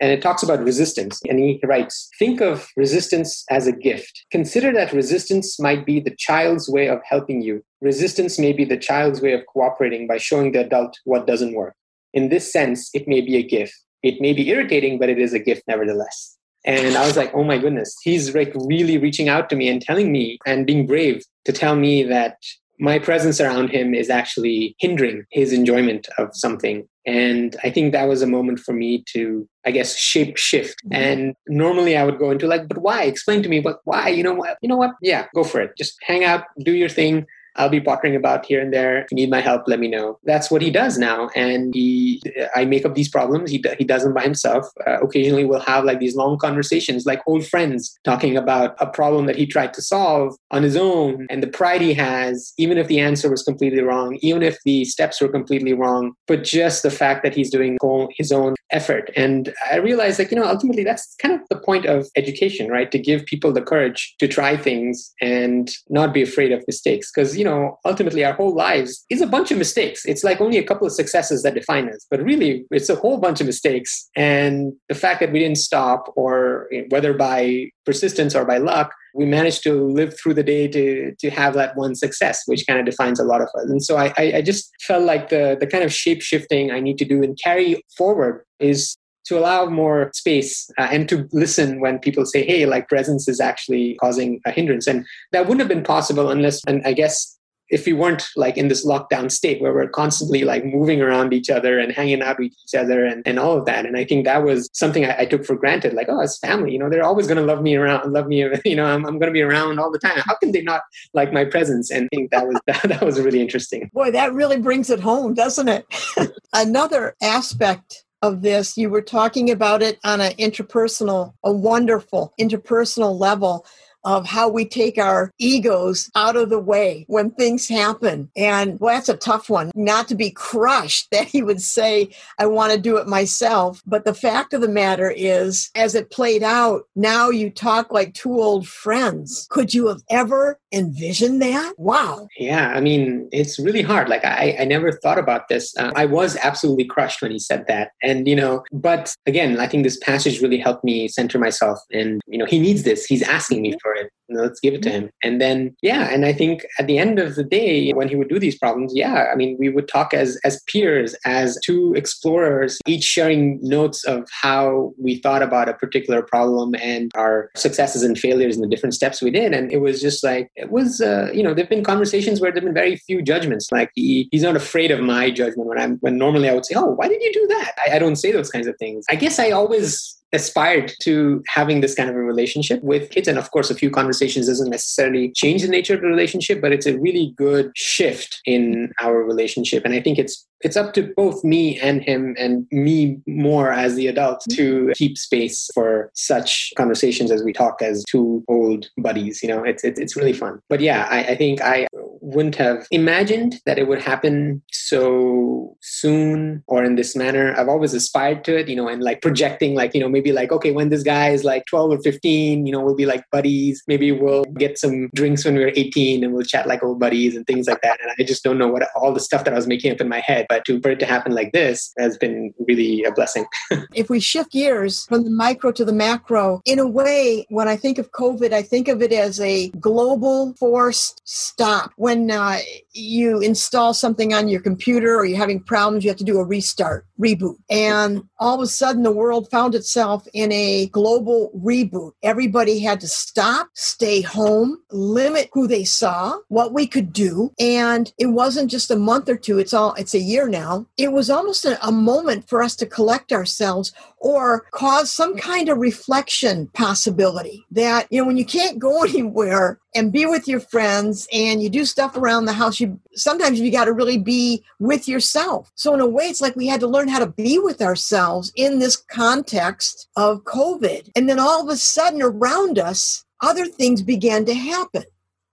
and 0.00 0.10
it 0.10 0.20
talks 0.20 0.42
about 0.42 0.64
resistance. 0.64 1.20
And 1.28 1.38
he 1.38 1.60
writes 1.62 2.10
Think 2.18 2.40
of 2.40 2.66
resistance 2.76 3.44
as 3.50 3.68
a 3.68 3.72
gift. 3.72 4.24
Consider 4.32 4.72
that 4.72 4.92
resistance 4.92 5.60
might 5.60 5.86
be 5.86 6.00
the 6.00 6.16
child's 6.18 6.68
way 6.68 6.88
of 6.88 6.98
helping 7.08 7.40
you. 7.40 7.64
Resistance 7.80 8.36
may 8.36 8.52
be 8.52 8.64
the 8.64 8.76
child's 8.76 9.20
way 9.20 9.32
of 9.32 9.46
cooperating 9.46 10.08
by 10.08 10.18
showing 10.18 10.50
the 10.50 10.64
adult 10.64 10.98
what 11.04 11.28
doesn't 11.28 11.54
work 11.54 11.76
in 12.12 12.28
this 12.28 12.52
sense, 12.52 12.90
it 12.94 13.08
may 13.08 13.20
be 13.20 13.36
a 13.36 13.42
gift. 13.42 13.74
It 14.02 14.20
may 14.20 14.32
be 14.32 14.48
irritating, 14.48 14.98
but 14.98 15.08
it 15.08 15.18
is 15.18 15.32
a 15.32 15.38
gift 15.38 15.62
nevertheless. 15.68 16.36
And 16.64 16.96
I 16.96 17.06
was 17.06 17.16
like, 17.16 17.32
oh 17.34 17.44
my 17.44 17.58
goodness, 17.58 17.96
he's 18.02 18.34
like 18.34 18.52
really 18.54 18.96
reaching 18.98 19.28
out 19.28 19.50
to 19.50 19.56
me 19.56 19.68
and 19.68 19.82
telling 19.82 20.12
me 20.12 20.38
and 20.46 20.66
being 20.66 20.86
brave 20.86 21.24
to 21.44 21.52
tell 21.52 21.74
me 21.74 22.04
that 22.04 22.36
my 22.78 22.98
presence 22.98 23.40
around 23.40 23.70
him 23.70 23.94
is 23.94 24.10
actually 24.10 24.74
hindering 24.78 25.24
his 25.30 25.52
enjoyment 25.52 26.08
of 26.18 26.34
something. 26.34 26.86
And 27.06 27.56
I 27.64 27.70
think 27.70 27.92
that 27.92 28.08
was 28.08 28.22
a 28.22 28.26
moment 28.26 28.60
for 28.60 28.72
me 28.72 29.04
to, 29.12 29.48
I 29.64 29.70
guess, 29.70 29.96
shape 29.96 30.36
shift. 30.36 30.76
Mm-hmm. 30.86 30.94
And 30.94 31.34
normally 31.48 31.96
I 31.96 32.04
would 32.04 32.18
go 32.18 32.30
into 32.30 32.46
like, 32.46 32.68
but 32.68 32.78
why? 32.78 33.04
Explain 33.04 33.42
to 33.42 33.48
me, 33.48 33.60
but 33.60 33.80
why? 33.84 34.08
You 34.08 34.22
know 34.22 34.34
what? 34.34 34.56
You 34.62 34.68
know 34.68 34.76
what? 34.76 34.92
Yeah, 35.00 35.26
go 35.34 35.44
for 35.44 35.60
it. 35.60 35.76
Just 35.76 35.96
hang 36.02 36.24
out, 36.24 36.44
do 36.60 36.72
your 36.72 36.88
thing. 36.88 37.26
I'll 37.56 37.68
be 37.68 37.80
pottering 37.80 38.16
about 38.16 38.46
here 38.46 38.60
and 38.60 38.72
there. 38.72 39.02
If 39.02 39.08
you 39.10 39.16
need 39.16 39.30
my 39.30 39.40
help, 39.40 39.62
let 39.66 39.78
me 39.78 39.88
know. 39.88 40.18
That's 40.24 40.50
what 40.50 40.62
he 40.62 40.70
does 40.70 40.98
now. 40.98 41.28
And 41.34 41.74
he, 41.74 42.22
I 42.54 42.64
make 42.64 42.84
up 42.84 42.94
these 42.94 43.08
problems. 43.08 43.50
He, 43.50 43.62
he 43.78 43.84
does 43.84 44.04
them 44.04 44.14
by 44.14 44.22
himself. 44.22 44.66
Uh, 44.86 45.00
occasionally 45.00 45.44
we'll 45.44 45.60
have 45.60 45.84
like 45.84 45.98
these 45.98 46.16
long 46.16 46.38
conversations, 46.38 47.06
like 47.06 47.20
old 47.26 47.46
friends 47.46 47.98
talking 48.04 48.36
about 48.36 48.76
a 48.80 48.86
problem 48.86 49.26
that 49.26 49.36
he 49.36 49.46
tried 49.46 49.74
to 49.74 49.82
solve 49.82 50.34
on 50.50 50.62
his 50.62 50.76
own 50.76 51.26
and 51.30 51.42
the 51.42 51.48
pride 51.48 51.80
he 51.80 51.94
has, 51.94 52.52
even 52.58 52.78
if 52.78 52.88
the 52.88 53.00
answer 53.00 53.30
was 53.30 53.42
completely 53.42 53.82
wrong, 53.82 54.18
even 54.22 54.42
if 54.42 54.58
the 54.64 54.84
steps 54.84 55.20
were 55.20 55.28
completely 55.28 55.72
wrong, 55.72 56.12
but 56.26 56.44
just 56.44 56.82
the 56.82 56.90
fact 56.90 57.22
that 57.22 57.34
he's 57.34 57.50
doing 57.50 57.76
his 58.16 58.32
own 58.32 58.54
effort. 58.70 59.10
And 59.16 59.52
I 59.70 59.76
realized 59.76 60.18
like, 60.18 60.30
you 60.30 60.36
know, 60.36 60.46
ultimately 60.46 60.84
that's 60.84 61.14
kind 61.20 61.34
of 61.34 61.40
the 61.50 61.58
point 61.58 61.86
of 61.86 62.08
education, 62.16 62.68
right? 62.68 62.90
To 62.90 62.98
give 62.98 63.26
people 63.26 63.52
the 63.52 63.62
courage 63.62 64.14
to 64.18 64.28
try 64.28 64.56
things 64.56 65.12
and 65.20 65.70
not 65.88 66.14
be 66.14 66.22
afraid 66.22 66.52
of 66.52 66.64
mistakes. 66.66 67.10
Because, 67.14 67.36
you 67.42 67.48
know, 67.48 67.76
ultimately 67.84 68.24
our 68.24 68.34
whole 68.34 68.54
lives 68.54 69.04
is 69.10 69.20
a 69.20 69.26
bunch 69.26 69.50
of 69.50 69.58
mistakes. 69.58 70.04
It's 70.04 70.22
like 70.22 70.40
only 70.40 70.58
a 70.58 70.62
couple 70.62 70.86
of 70.86 70.92
successes 70.92 71.42
that 71.42 71.54
define 71.54 71.88
us, 71.88 72.06
but 72.08 72.22
really 72.22 72.64
it's 72.70 72.88
a 72.88 72.94
whole 72.94 73.18
bunch 73.18 73.40
of 73.40 73.48
mistakes. 73.48 74.08
And 74.14 74.74
the 74.88 74.94
fact 74.94 75.18
that 75.18 75.32
we 75.32 75.40
didn't 75.40 75.58
stop, 75.58 76.12
or 76.14 76.68
whether 76.90 77.12
by 77.14 77.66
persistence 77.84 78.36
or 78.36 78.44
by 78.44 78.58
luck, 78.58 78.92
we 79.12 79.26
managed 79.26 79.64
to 79.64 79.72
live 79.88 80.16
through 80.16 80.34
the 80.34 80.44
day 80.44 80.68
to 80.68 81.16
to 81.18 81.30
have 81.30 81.54
that 81.54 81.76
one 81.76 81.96
success, 81.96 82.42
which 82.46 82.64
kind 82.64 82.78
of 82.78 82.86
defines 82.86 83.18
a 83.18 83.24
lot 83.24 83.40
of 83.40 83.48
us. 83.58 83.68
And 83.68 83.82
so 83.82 83.96
I, 83.96 84.12
I 84.16 84.40
just 84.40 84.70
felt 84.80 85.02
like 85.02 85.28
the 85.30 85.56
the 85.58 85.66
kind 85.66 85.82
of 85.82 85.92
shape 85.92 86.22
shifting 86.22 86.70
I 86.70 86.78
need 86.78 86.98
to 86.98 87.04
do 87.04 87.24
and 87.24 87.36
carry 87.42 87.82
forward 87.98 88.44
is 88.60 88.96
to 89.26 89.38
allow 89.38 89.66
more 89.66 90.10
space 90.14 90.70
uh, 90.78 90.88
and 90.90 91.08
to 91.08 91.28
listen 91.32 91.80
when 91.80 91.98
people 91.98 92.26
say, 92.26 92.44
hey, 92.44 92.66
like 92.66 92.88
presence 92.88 93.28
is 93.28 93.40
actually 93.40 93.94
causing 93.94 94.40
a 94.44 94.50
hindrance. 94.50 94.86
And 94.86 95.06
that 95.32 95.42
wouldn't 95.42 95.60
have 95.60 95.68
been 95.68 95.84
possible 95.84 96.30
unless, 96.30 96.60
and 96.66 96.82
I 96.84 96.92
guess 96.92 97.38
if 97.72 97.86
we 97.86 97.94
weren't 97.94 98.28
like 98.36 98.58
in 98.58 98.68
this 98.68 98.86
lockdown 98.86 99.30
state 99.30 99.60
where 99.62 99.72
we're 99.72 99.88
constantly 99.88 100.44
like 100.44 100.62
moving 100.62 101.00
around 101.00 101.32
each 101.32 101.48
other 101.48 101.78
and 101.78 101.90
hanging 101.90 102.20
out 102.20 102.38
with 102.38 102.52
each 102.52 102.78
other 102.78 103.04
and, 103.04 103.22
and 103.26 103.38
all 103.38 103.56
of 103.56 103.64
that. 103.64 103.86
And 103.86 103.96
I 103.96 104.04
think 104.04 104.26
that 104.26 104.44
was 104.44 104.68
something 104.74 105.06
I, 105.06 105.20
I 105.20 105.24
took 105.24 105.44
for 105.44 105.56
granted. 105.56 105.94
Like, 105.94 106.08
oh, 106.10 106.20
it's 106.20 106.38
family, 106.38 106.72
you 106.72 106.78
know, 106.78 106.90
they're 106.90 107.02
always 107.02 107.26
going 107.26 107.38
to 107.38 107.44
love 107.44 107.62
me 107.62 107.74
around, 107.74 108.12
love 108.12 108.26
me, 108.28 108.46
you 108.66 108.76
know, 108.76 108.84
I'm, 108.84 109.06
I'm 109.06 109.18
going 109.18 109.30
to 109.30 109.32
be 109.32 109.40
around 109.40 109.80
all 109.80 109.90
the 109.90 109.98
time. 109.98 110.18
How 110.18 110.36
can 110.36 110.52
they 110.52 110.60
not 110.60 110.82
like 111.14 111.32
my 111.32 111.46
presence? 111.46 111.90
And 111.90 112.08
I 112.12 112.16
think 112.16 112.30
that 112.30 112.46
was, 112.46 112.60
that, 112.66 112.82
that 112.82 113.02
was 113.02 113.18
really 113.18 113.40
interesting. 113.40 113.90
Boy, 113.94 114.10
that 114.10 114.34
really 114.34 114.58
brings 114.58 114.90
it 114.90 115.00
home, 115.00 115.32
doesn't 115.32 115.68
it? 115.68 115.86
Another 116.52 117.16
aspect 117.22 118.04
of 118.22 118.42
this. 118.42 118.76
You 118.76 118.88
were 118.88 119.02
talking 119.02 119.50
about 119.50 119.82
it 119.82 119.98
on 120.04 120.20
an 120.20 120.32
interpersonal, 120.32 121.34
a 121.44 121.52
wonderful 121.52 122.32
interpersonal 122.40 123.18
level 123.18 123.66
of 124.04 124.26
how 124.26 124.48
we 124.48 124.64
take 124.64 124.98
our 124.98 125.30
egos 125.38 126.10
out 126.14 126.36
of 126.36 126.50
the 126.50 126.58
way 126.58 127.04
when 127.08 127.30
things 127.30 127.68
happen. 127.68 128.30
And 128.36 128.78
well, 128.80 128.94
that's 128.94 129.08
a 129.08 129.16
tough 129.16 129.48
one, 129.48 129.70
not 129.74 130.08
to 130.08 130.14
be 130.14 130.30
crushed 130.30 131.08
that 131.12 131.28
he 131.28 131.42
would 131.42 131.60
say, 131.60 132.10
I 132.38 132.46
want 132.46 132.72
to 132.72 132.78
do 132.78 132.96
it 132.96 133.06
myself. 133.06 133.82
But 133.86 134.04
the 134.04 134.14
fact 134.14 134.54
of 134.54 134.60
the 134.60 134.68
matter 134.68 135.12
is, 135.14 135.70
as 135.74 135.94
it 135.94 136.10
played 136.10 136.42
out, 136.42 136.82
now 136.96 137.30
you 137.30 137.50
talk 137.50 137.92
like 137.92 138.14
two 138.14 138.40
old 138.40 138.66
friends. 138.66 139.46
Could 139.50 139.72
you 139.72 139.88
have 139.88 140.02
ever 140.10 140.58
envisioned 140.72 141.40
that? 141.42 141.74
Wow. 141.78 142.26
Yeah, 142.36 142.72
I 142.74 142.80
mean, 142.80 143.28
it's 143.30 143.58
really 143.58 143.82
hard. 143.82 144.08
Like, 144.08 144.24
I, 144.24 144.56
I 144.58 144.64
never 144.64 144.90
thought 144.90 145.18
about 145.18 145.48
this. 145.48 145.76
Uh, 145.76 145.92
I 145.94 146.06
was 146.06 146.36
absolutely 146.42 146.86
crushed 146.86 147.22
when 147.22 147.30
he 147.30 147.38
said 147.38 147.66
that. 147.68 147.92
And, 148.02 148.26
you 148.26 148.34
know, 148.34 148.64
but 148.72 149.14
again, 149.26 149.60
I 149.60 149.68
think 149.68 149.84
this 149.84 149.98
passage 149.98 150.42
really 150.42 150.58
helped 150.58 150.82
me 150.82 151.06
center 151.06 151.38
myself. 151.38 151.78
And, 151.92 152.20
you 152.26 152.38
know, 152.38 152.46
he 152.46 152.58
needs 152.58 152.82
this. 152.82 153.04
He's 153.04 153.22
asking 153.22 153.62
me 153.62 153.76
for 153.80 153.92
for 153.92 154.00
it. 154.00 154.12
Let's 154.34 154.60
give 154.60 154.74
it 154.74 154.82
to 154.82 154.90
mm-hmm. 154.90 155.04
him. 155.06 155.10
And 155.22 155.40
then, 155.40 155.76
yeah, 155.82 156.08
and 156.12 156.24
I 156.24 156.32
think 156.32 156.64
at 156.78 156.86
the 156.86 156.98
end 156.98 157.18
of 157.18 157.34
the 157.34 157.44
day, 157.44 157.90
when 157.92 158.08
he 158.08 158.16
would 158.16 158.28
do 158.28 158.38
these 158.38 158.58
problems, 158.58 158.92
yeah, 158.94 159.26
I 159.32 159.36
mean, 159.36 159.56
we 159.58 159.68
would 159.68 159.88
talk 159.88 160.14
as 160.14 160.38
as 160.44 160.62
peers, 160.68 161.14
as 161.24 161.58
two 161.64 161.94
explorers, 161.94 162.78
each 162.86 163.04
sharing 163.04 163.58
notes 163.62 164.04
of 164.04 164.28
how 164.30 164.92
we 164.98 165.20
thought 165.20 165.42
about 165.42 165.68
a 165.68 165.74
particular 165.74 166.22
problem 166.22 166.74
and 166.76 167.10
our 167.14 167.50
successes 167.56 168.02
and 168.02 168.18
failures 168.18 168.56
and 168.56 168.64
the 168.64 168.68
different 168.68 168.94
steps 168.94 169.22
we 169.22 169.30
did. 169.30 169.52
And 169.52 169.72
it 169.72 169.78
was 169.78 170.00
just 170.00 170.24
like 170.24 170.50
it 170.56 170.70
was, 170.70 171.00
uh, 171.00 171.30
you 171.32 171.42
know, 171.42 171.54
there've 171.54 171.68
been 171.68 171.84
conversations 171.84 172.40
where 172.40 172.50
there've 172.50 172.64
been 172.64 172.74
very 172.74 172.96
few 172.96 173.22
judgments. 173.22 173.70
Like 173.70 173.90
he, 173.94 174.28
he's 174.30 174.42
not 174.42 174.56
afraid 174.56 174.90
of 174.90 175.00
my 175.00 175.30
judgment 175.30 175.68
when 175.68 175.78
I'm 175.78 175.96
when 175.98 176.18
normally 176.18 176.48
I 176.48 176.54
would 176.54 176.66
say, 176.66 176.74
oh, 176.76 176.86
why 176.86 177.08
did 177.08 177.22
you 177.22 177.32
do 177.32 177.46
that? 177.48 177.72
I, 177.86 177.96
I 177.96 177.98
don't 177.98 178.16
say 178.16 178.32
those 178.32 178.50
kinds 178.50 178.66
of 178.66 178.76
things. 178.78 179.04
I 179.08 179.16
guess 179.16 179.38
I 179.38 179.50
always 179.50 180.21
aspired 180.32 180.92
to 181.02 181.42
having 181.48 181.80
this 181.80 181.94
kind 181.94 182.08
of 182.08 182.16
a 182.16 182.20
relationship 182.20 182.82
with 182.82 183.10
kids. 183.10 183.28
And 183.28 183.38
of 183.38 183.50
course, 183.50 183.70
a 183.70 183.74
few 183.74 183.90
conversations 183.90 184.46
doesn't 184.46 184.70
necessarily 184.70 185.30
change 185.32 185.62
the 185.62 185.68
nature 185.68 185.94
of 185.94 186.00
the 186.00 186.06
relationship, 186.06 186.60
but 186.60 186.72
it's 186.72 186.86
a 186.86 186.98
really 186.98 187.34
good 187.36 187.70
shift 187.76 188.40
in 188.46 188.92
our 189.00 189.22
relationship. 189.22 189.84
And 189.84 189.94
I 189.94 190.00
think 190.00 190.18
it's 190.18 190.46
it's 190.62 190.76
up 190.76 190.94
to 190.94 191.12
both 191.16 191.44
me 191.44 191.78
and 191.80 192.02
him 192.02 192.34
and 192.38 192.66
me 192.70 193.20
more 193.26 193.72
as 193.72 193.94
the 193.94 194.06
adult 194.06 194.40
mm-hmm. 194.48 194.56
to 194.56 194.92
keep 194.94 195.18
space 195.18 195.68
for 195.74 196.10
such 196.14 196.72
conversations 196.76 197.30
as 197.30 197.42
we 197.42 197.52
talk 197.52 197.82
as 197.82 198.02
two 198.08 198.42
old 198.48 198.88
buddies. 198.98 199.42
You 199.42 199.48
know, 199.50 199.62
it's 199.62 199.84
it's, 199.84 200.00
it's 200.00 200.16
really 200.16 200.32
fun. 200.32 200.60
But 200.68 200.80
yeah, 200.80 201.06
I, 201.10 201.24
I 201.24 201.36
think 201.36 201.60
I 201.60 201.86
wouldn't 201.92 202.56
have 202.56 202.86
imagined 202.90 203.60
that 203.66 203.78
it 203.78 203.88
would 203.88 204.00
happen 204.00 204.62
so 204.72 205.76
soon 205.80 206.62
or 206.66 206.84
in 206.84 206.96
this 206.96 207.14
manner. 207.14 207.54
I've 207.58 207.68
always 207.68 207.94
aspired 207.94 208.44
to 208.44 208.58
it, 208.58 208.68
you 208.68 208.76
know, 208.76 208.88
and 208.88 209.02
like 209.02 209.20
projecting 209.20 209.74
like, 209.74 209.94
you 209.94 210.00
know, 210.00 210.08
maybe 210.08 210.22
maybe 210.22 210.32
like, 210.32 210.52
okay, 210.52 210.70
when 210.70 210.88
this 210.88 211.02
guy 211.02 211.30
is 211.30 211.44
like 211.44 211.66
12 211.66 211.90
or 211.92 211.98
15, 211.98 212.66
you 212.66 212.72
know, 212.72 212.80
we'll 212.80 212.94
be 212.94 213.06
like 213.06 213.24
buddies. 213.30 213.82
Maybe 213.88 214.12
we'll 214.12 214.44
get 214.44 214.78
some 214.78 215.10
drinks 215.14 215.44
when 215.44 215.56
we're 215.56 215.72
18 215.74 216.22
and 216.22 216.32
we'll 216.32 216.44
chat 216.44 216.66
like 216.66 216.82
old 216.82 217.00
buddies 217.00 217.34
and 217.34 217.46
things 217.46 217.66
like 217.66 217.80
that. 217.82 218.00
And 218.00 218.10
I 218.18 218.22
just 218.22 218.44
don't 218.44 218.58
know 218.58 218.68
what 218.68 218.86
all 218.94 219.12
the 219.12 219.20
stuff 219.20 219.44
that 219.44 219.52
I 219.52 219.56
was 219.56 219.66
making 219.66 219.92
up 219.92 220.00
in 220.00 220.08
my 220.08 220.20
head. 220.20 220.46
But 220.52 220.66
to, 220.66 220.82
for 220.82 220.90
it 220.90 220.98
to 220.98 221.06
happen 221.06 221.32
like 221.32 221.52
this 221.52 221.94
has 221.98 222.18
been 222.18 222.52
really 222.68 223.04
a 223.04 223.10
blessing. 223.10 223.46
if 223.94 224.10
we 224.10 224.20
shift 224.20 224.52
gears 224.52 225.06
from 225.06 225.24
the 225.24 225.30
micro 225.30 225.72
to 225.72 225.82
the 225.82 225.94
macro, 225.94 226.60
in 226.66 226.78
a 226.78 226.86
way, 226.86 227.46
when 227.48 227.68
I 227.68 227.76
think 227.76 227.96
of 227.96 228.12
COVID, 228.12 228.52
I 228.52 228.60
think 228.60 228.88
of 228.88 229.00
it 229.00 229.14
as 229.14 229.40
a 229.40 229.70
global 229.80 230.52
forced 230.58 231.22
stop. 231.24 231.92
When 231.96 232.30
uh, 232.30 232.58
you 232.92 233.40
install 233.40 233.94
something 233.94 234.34
on 234.34 234.48
your 234.48 234.60
computer 234.60 235.16
or 235.16 235.24
you're 235.24 235.38
having 235.38 235.62
problems, 235.62 236.04
you 236.04 236.10
have 236.10 236.18
to 236.18 236.24
do 236.24 236.38
a 236.38 236.44
restart, 236.44 237.06
reboot. 237.18 237.56
And 237.70 238.22
all 238.38 238.56
of 238.56 238.60
a 238.60 238.66
sudden, 238.66 239.04
the 239.04 239.10
world 239.10 239.50
found 239.50 239.74
itself 239.74 240.26
in 240.34 240.52
a 240.52 240.86
global 240.88 241.50
reboot. 241.56 242.12
Everybody 242.22 242.80
had 242.80 243.00
to 243.00 243.08
stop, 243.08 243.70
stay 243.72 244.20
home, 244.20 244.82
limit 244.90 245.48
who 245.54 245.66
they 245.66 245.84
saw, 245.84 246.38
what 246.48 246.74
we 246.74 246.86
could 246.86 247.10
do. 247.10 247.54
And 247.58 248.12
it 248.18 248.26
wasn't 248.26 248.70
just 248.70 248.90
a 248.90 248.96
month 248.96 249.30
or 249.30 249.38
two, 249.38 249.58
it's 249.58 249.72
all 249.72 249.94
it's 249.94 250.12
a 250.14 250.18
year 250.18 250.41
now. 250.48 250.86
It 250.96 251.12
was 251.12 251.30
almost 251.30 251.64
a, 251.64 251.84
a 251.86 251.92
moment 251.92 252.48
for 252.48 252.62
us 252.62 252.76
to 252.76 252.86
collect 252.86 253.32
ourselves 253.32 253.92
or 254.18 254.66
cause 254.70 255.10
some 255.10 255.36
kind 255.36 255.68
of 255.68 255.78
reflection 255.78 256.68
possibility 256.68 257.66
that, 257.70 258.06
you 258.10 258.20
know, 258.20 258.26
when 258.26 258.36
you 258.36 258.44
can't 258.44 258.78
go 258.78 259.02
anywhere 259.04 259.78
and 259.94 260.12
be 260.12 260.26
with 260.26 260.48
your 260.48 260.60
friends 260.60 261.28
and 261.32 261.62
you 261.62 261.68
do 261.68 261.84
stuff 261.84 262.16
around 262.16 262.44
the 262.44 262.52
house, 262.52 262.80
you 262.80 262.98
sometimes 263.14 263.60
you 263.60 263.70
got 263.70 263.84
to 263.84 263.92
really 263.92 264.18
be 264.18 264.64
with 264.78 265.08
yourself. 265.08 265.70
So 265.74 265.92
in 265.94 266.00
a 266.00 266.06
way, 266.06 266.24
it's 266.24 266.40
like 266.40 266.56
we 266.56 266.66
had 266.66 266.80
to 266.80 266.86
learn 266.86 267.08
how 267.08 267.18
to 267.18 267.26
be 267.26 267.58
with 267.58 267.82
ourselves 267.82 268.52
in 268.56 268.78
this 268.78 268.96
context 268.96 270.08
of 270.16 270.44
COVID. 270.44 271.10
And 271.16 271.28
then 271.28 271.38
all 271.38 271.62
of 271.62 271.68
a 271.68 271.76
sudden 271.76 272.22
around 272.22 272.78
us, 272.78 273.24
other 273.42 273.66
things 273.66 274.02
began 274.02 274.44
to 274.46 274.54
happen. 274.54 275.04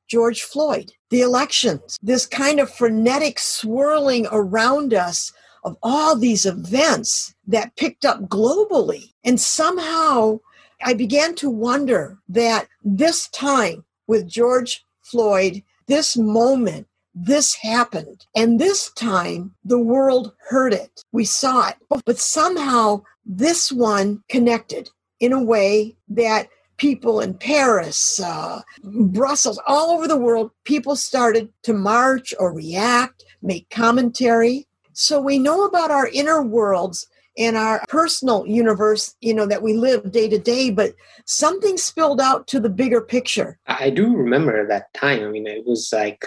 George 0.09 0.43
Floyd, 0.43 0.91
the 1.09 1.21
elections, 1.21 1.97
this 2.01 2.25
kind 2.25 2.59
of 2.59 2.73
frenetic 2.73 3.39
swirling 3.39 4.27
around 4.31 4.93
us 4.93 5.31
of 5.63 5.77
all 5.83 6.15
these 6.15 6.45
events 6.45 7.33
that 7.47 7.75
picked 7.75 8.05
up 8.05 8.21
globally. 8.23 9.13
And 9.23 9.39
somehow 9.39 10.39
I 10.81 10.93
began 10.93 11.35
to 11.35 11.49
wonder 11.49 12.17
that 12.29 12.67
this 12.83 13.27
time 13.29 13.85
with 14.07 14.27
George 14.27 14.85
Floyd, 15.03 15.63
this 15.87 16.17
moment, 16.17 16.87
this 17.13 17.55
happened. 17.55 18.25
And 18.35 18.59
this 18.59 18.91
time 18.93 19.53
the 19.65 19.79
world 19.79 20.33
heard 20.47 20.73
it. 20.73 21.03
We 21.11 21.25
saw 21.25 21.69
it. 21.69 21.75
But 22.05 22.17
somehow 22.17 23.03
this 23.25 23.71
one 23.71 24.23
connected 24.29 24.89
in 25.19 25.33
a 25.33 25.43
way 25.43 25.97
that 26.07 26.47
people 26.79 27.19
in 27.19 27.35
Paris, 27.35 28.19
uh, 28.19 28.61
Brussels, 28.83 29.59
all 29.67 29.91
over 29.91 30.07
the 30.07 30.17
world, 30.17 30.51
people 30.63 30.95
started 30.95 31.49
to 31.63 31.73
march 31.73 32.33
or 32.39 32.53
react, 32.53 33.23
make 33.41 33.69
commentary. 33.69 34.67
So 34.93 35.21
we 35.21 35.37
know 35.37 35.65
about 35.65 35.91
our 35.91 36.07
inner 36.07 36.41
worlds 36.41 37.07
and 37.37 37.55
our 37.55 37.81
personal 37.87 38.45
universe, 38.47 39.15
you 39.21 39.33
know, 39.33 39.45
that 39.45 39.61
we 39.61 39.73
live 39.73 40.11
day 40.11 40.27
to 40.27 40.37
day, 40.37 40.71
but 40.71 40.95
something 41.25 41.77
spilled 41.77 42.19
out 42.19 42.47
to 42.47 42.59
the 42.59 42.69
bigger 42.69 43.01
picture. 43.01 43.59
I 43.67 43.91
do 43.91 44.15
remember 44.15 44.67
that 44.67 44.93
time. 44.93 45.23
I 45.23 45.29
mean, 45.29 45.47
it 45.47 45.65
was 45.65 45.89
like, 45.93 46.25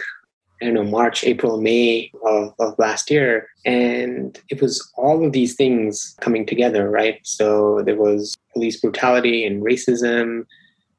I 0.61 0.67
don't 0.67 0.75
know, 0.75 0.85
March, 0.85 1.25
April, 1.25 1.61
May 1.61 2.11
of, 2.25 2.55
of 2.61 2.79
last 2.79 3.11
year. 3.11 3.49
And 3.67 4.41
it 4.49 4.63
was 4.63 4.91
all 4.97 5.25
of 5.27 5.33
these 5.33 5.55
things 5.55 6.17
coming 6.21 6.47
together, 6.47 6.89
right? 6.89 7.19
So 7.25 7.83
there 7.85 7.97
was 7.97 8.37
police 8.53 8.81
brutality 8.81 9.45
and 9.45 9.63
racism. 9.63 10.45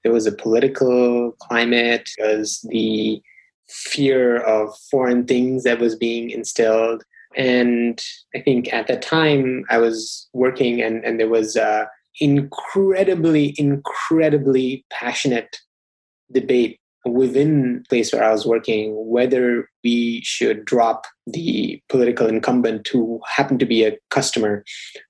There 0.03 0.13
was 0.13 0.25
a 0.25 0.31
political 0.31 1.33
climate. 1.33 2.09
Was 2.19 2.65
the 2.69 3.21
fear 3.69 4.37
of 4.37 4.75
foreign 4.91 5.25
things 5.25 5.63
that 5.63 5.79
was 5.79 5.95
being 5.95 6.29
instilled 6.29 7.03
and 7.35 8.03
I 8.35 8.41
think 8.41 8.71
at 8.73 8.87
that 8.87 9.01
time 9.01 9.65
I 9.69 9.77
was 9.77 10.29
working 10.33 10.81
and, 10.81 11.03
and 11.03 11.19
there 11.19 11.29
was 11.29 11.55
a 11.55 11.89
incredibly, 12.19 13.55
incredibly 13.57 14.85
passionate 14.91 15.57
debate 16.31 16.79
within 17.05 17.79
the 17.79 17.89
place 17.89 18.13
where 18.13 18.23
I 18.23 18.31
was 18.31 18.45
working 18.45 18.93
whether 18.95 19.69
we 19.83 20.21
should 20.23 20.65
drop 20.65 21.05
the 21.27 21.81
political 21.89 22.27
incumbent 22.27 22.87
who 22.87 23.19
happened 23.27 23.59
to 23.59 23.65
be 23.65 23.83
a 23.83 23.97
customer 24.09 24.63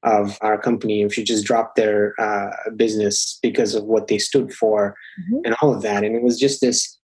of 0.04 0.38
our 0.42 0.58
company, 0.58 1.02
if 1.02 1.18
you 1.18 1.24
just 1.24 1.46
drop 1.46 1.76
their 1.76 2.14
uh, 2.20 2.52
business 2.76 3.40
because 3.42 3.76
of 3.76 3.84
what 3.86 4.08
they 4.08 4.18
stood 4.18 4.54
for 4.54 4.96
mm-hmm. 5.22 5.46
and 5.46 5.56
all 5.62 5.74
of 5.74 5.82
that. 5.84 6.04
And 6.04 6.16
it 6.16 6.24
was 6.24 6.40
just 6.40 6.62
this 6.62 6.98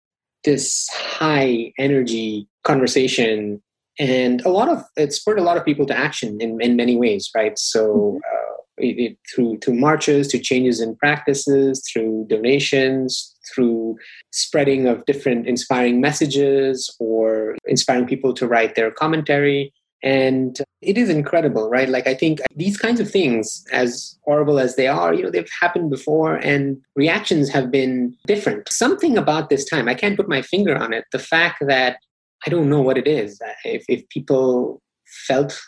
this 0.45 0.87
high 0.93 1.73
energy 1.77 2.47
conversation 2.63 3.61
and 3.99 4.41
a 4.45 4.49
lot 4.49 4.69
of 4.69 4.83
it 4.95 5.11
spurred 5.11 5.39
a 5.39 5.43
lot 5.43 5.57
of 5.57 5.65
people 5.65 5.85
to 5.85 5.97
action 5.97 6.37
in, 6.39 6.61
in 6.61 6.75
many 6.75 6.95
ways 6.95 7.29
right 7.35 7.59
so 7.59 7.87
mm-hmm. 7.87 8.17
uh, 8.17 8.55
it, 8.77 9.11
it, 9.11 9.17
through 9.33 9.59
through 9.59 9.75
marches 9.75 10.27
to 10.29 10.39
changes 10.39 10.79
in 10.79 10.95
practices 10.95 11.83
through 11.91 12.25
donations 12.29 13.35
through 13.53 13.97
spreading 14.31 14.87
of 14.87 15.05
different 15.05 15.47
inspiring 15.47 16.01
messages 16.01 16.93
or 16.99 17.57
inspiring 17.65 18.07
people 18.07 18.33
to 18.33 18.47
write 18.47 18.75
their 18.75 18.91
commentary. 18.91 19.73
And 20.01 20.57
it 20.81 20.97
is 20.97 21.09
incredible 21.09 21.69
right? 21.69 21.89
Like 21.89 22.07
i 22.07 22.13
think 22.13 22.39
these 22.55 22.77
kinds 22.77 22.99
of 22.99 23.11
things 23.11 23.65
as 23.71 24.17
horrible 24.23 24.57
as 24.59 24.75
they 24.75 24.87
are 24.87 25.13
you 25.13 25.23
know 25.23 25.29
they've 25.29 25.57
happened 25.59 25.89
before 25.89 26.35
and 26.35 26.77
reactions 26.95 27.49
have 27.49 27.69
been 27.69 28.15
different. 28.25 28.71
Something 28.71 29.17
about 29.17 29.49
this 29.49 29.65
time 29.65 29.89
i 29.89 29.93
can't 29.93 30.17
put 30.17 30.29
my 30.29 30.41
finger 30.41 30.77
on 30.77 30.93
it 30.93 31.03
the 31.11 31.19
fact 31.19 31.63
that 31.67 31.97
i 32.45 32.49
don't 32.49 32.69
know 32.69 32.81
what 32.81 32.97
it 32.97 33.07
is. 33.07 33.41
If, 33.65 33.83
if 33.89 34.07
people 34.09 34.81
felt 35.27 35.59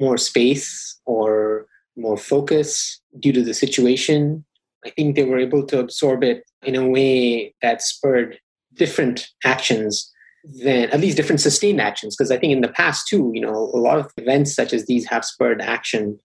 more 0.00 0.18
space 0.18 1.00
or 1.04 1.66
more 1.96 2.16
focus 2.16 3.00
due 3.18 3.32
to 3.32 3.42
the 3.42 3.54
situation 3.54 4.44
i 4.84 4.90
think 4.90 5.14
they 5.14 5.24
were 5.24 5.38
able 5.38 5.64
to 5.66 5.78
absorb 5.78 6.22
it 6.22 6.44
in 6.62 6.74
a 6.74 6.88
way 6.88 7.54
that 7.62 7.82
spurred 7.82 8.38
different 8.74 9.28
actions 9.44 10.10
than 10.44 10.90
at 10.90 11.00
least 11.00 11.16
different 11.16 11.40
sustained 11.40 11.80
actions. 11.80 12.16
Because 12.16 12.30
i 12.30 12.36
think 12.36 12.52
in 12.52 12.60
the 12.60 12.68
past 12.68 13.08
too 13.08 13.30
you 13.34 13.40
know 13.40 13.70
a 13.74 13.78
lot 13.78 13.98
of 13.98 14.10
events 14.16 14.54
such 14.54 14.72
as 14.72 14.86
these 14.86 15.06
have 15.06 15.24
spurred 15.24 15.60
action. 15.60 16.18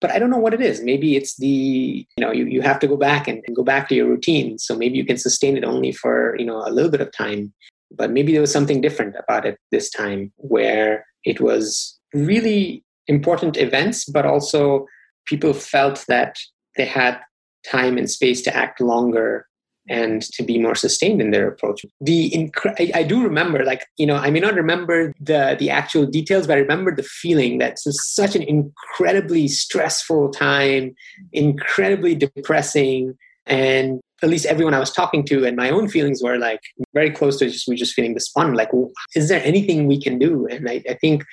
But 0.00 0.10
i 0.10 0.18
don't 0.18 0.30
know 0.30 0.38
what 0.38 0.54
it 0.54 0.60
is. 0.60 0.82
Maybe 0.82 1.16
it's 1.16 1.36
the 1.36 2.06
you 2.16 2.20
know 2.20 2.32
you, 2.32 2.46
you 2.46 2.62
have 2.62 2.78
to 2.80 2.88
go 2.88 2.96
back 2.96 3.28
and, 3.28 3.42
and 3.46 3.56
go 3.56 3.62
back 3.62 3.88
to 3.88 3.94
your 3.94 4.08
routine. 4.08 4.58
So 4.58 4.76
maybe 4.76 4.98
you 4.98 5.06
can 5.06 5.18
sustain 5.18 5.56
it 5.56 5.64
only 5.64 5.92
for 5.92 6.36
you 6.38 6.44
know 6.44 6.62
a 6.66 6.70
little 6.70 6.90
bit 6.90 7.00
of 7.00 7.12
time. 7.12 7.52
But 7.94 8.10
maybe 8.10 8.32
there 8.32 8.40
was 8.40 8.52
something 8.52 8.80
different 8.80 9.16
about 9.18 9.44
it 9.44 9.58
this 9.70 9.90
time 9.90 10.32
where 10.36 11.04
it 11.24 11.40
was 11.40 11.98
really 12.14 12.84
important 13.08 13.56
events 13.56 14.04
but 14.04 14.24
also 14.24 14.86
people 15.26 15.52
felt 15.52 16.04
that 16.08 16.36
they 16.76 16.84
had 16.84 17.18
time 17.64 17.98
and 17.98 18.10
space 18.10 18.42
to 18.42 18.56
act 18.56 18.80
longer 18.80 19.46
and 19.88 20.22
to 20.22 20.42
be 20.42 20.58
more 20.58 20.74
sustained 20.74 21.20
in 21.20 21.32
their 21.32 21.48
approach. 21.48 21.84
The 22.00 22.30
incre- 22.30 22.74
I, 22.78 23.00
I, 23.00 23.02
do 23.02 23.22
remember, 23.22 23.64
like 23.64 23.84
you 23.96 24.06
know, 24.06 24.16
I 24.16 24.30
may 24.30 24.38
not 24.38 24.54
remember 24.54 25.12
the 25.20 25.56
the 25.58 25.70
actual 25.70 26.06
details, 26.06 26.46
but 26.46 26.56
I 26.56 26.60
remember 26.60 26.94
the 26.94 27.02
feeling 27.02 27.58
that 27.58 27.78
was 27.84 27.98
such 28.14 28.36
an 28.36 28.42
incredibly 28.42 29.48
stressful 29.48 30.30
time, 30.30 30.94
incredibly 31.32 32.14
depressing, 32.14 33.14
and 33.46 34.00
at 34.22 34.28
least 34.28 34.46
everyone 34.46 34.74
I 34.74 34.78
was 34.78 34.92
talking 34.92 35.24
to 35.26 35.44
and 35.44 35.56
my 35.56 35.68
own 35.70 35.88
feelings 35.88 36.22
were 36.22 36.38
like 36.38 36.60
very 36.94 37.10
close 37.10 37.38
to 37.38 37.50
just 37.50 37.66
we 37.66 37.74
just 37.74 37.94
feeling 37.94 38.14
despondent. 38.14 38.56
Like, 38.56 38.72
well, 38.72 38.90
is 39.16 39.28
there 39.28 39.42
anything 39.44 39.86
we 39.86 40.00
can 40.00 40.18
do? 40.18 40.46
And 40.46 40.68
I, 40.68 40.82
I 40.88 40.94
think 40.94 41.24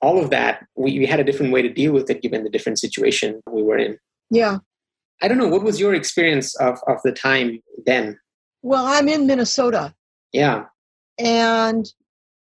all 0.00 0.22
of 0.22 0.30
that 0.30 0.64
we, 0.76 0.98
we 0.98 1.06
had 1.06 1.20
a 1.20 1.24
different 1.24 1.52
way 1.52 1.62
to 1.62 1.68
deal 1.68 1.92
with 1.92 2.10
it 2.10 2.22
given 2.22 2.44
the 2.44 2.50
different 2.50 2.78
situation 2.78 3.40
we 3.50 3.62
were 3.62 3.78
in. 3.78 3.98
Yeah, 4.30 4.58
I 5.20 5.28
don't 5.28 5.38
know. 5.38 5.48
What 5.48 5.64
was 5.64 5.80
your 5.80 5.94
experience 5.94 6.54
of, 6.56 6.78
of 6.86 6.98
the 7.04 7.12
time 7.12 7.60
then? 7.86 8.18
Well, 8.62 8.86
I'm 8.86 9.08
in 9.08 9.26
Minnesota. 9.26 9.94
Yeah. 10.32 10.66
And 11.18 11.86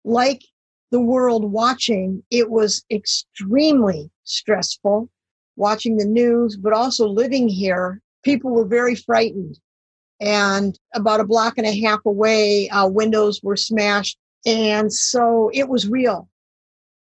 like 0.05 0.43
the 0.91 1.01
world 1.01 1.51
watching, 1.51 2.23
it 2.31 2.51
was 2.51 2.85
extremely 2.91 4.11
stressful 4.25 5.09
watching 5.57 5.97
the 5.97 6.05
news, 6.05 6.57
but 6.57 6.73
also 6.73 7.07
living 7.09 7.49
here. 7.49 8.01
People 8.25 8.51
were 8.51 8.67
very 8.67 8.95
frightened. 8.95 9.59
And 10.21 10.79
about 10.95 11.21
a 11.21 11.25
block 11.25 11.59
and 11.59 11.67
a 11.67 11.81
half 11.81 12.01
away, 12.05 12.69
uh, 12.71 12.89
windows 12.89 13.41
were 13.43 13.57
smashed. 13.57 14.19
And 14.47 14.93
so 14.93 15.51
it 15.53 15.69
was 15.69 15.89
real. 15.89 16.29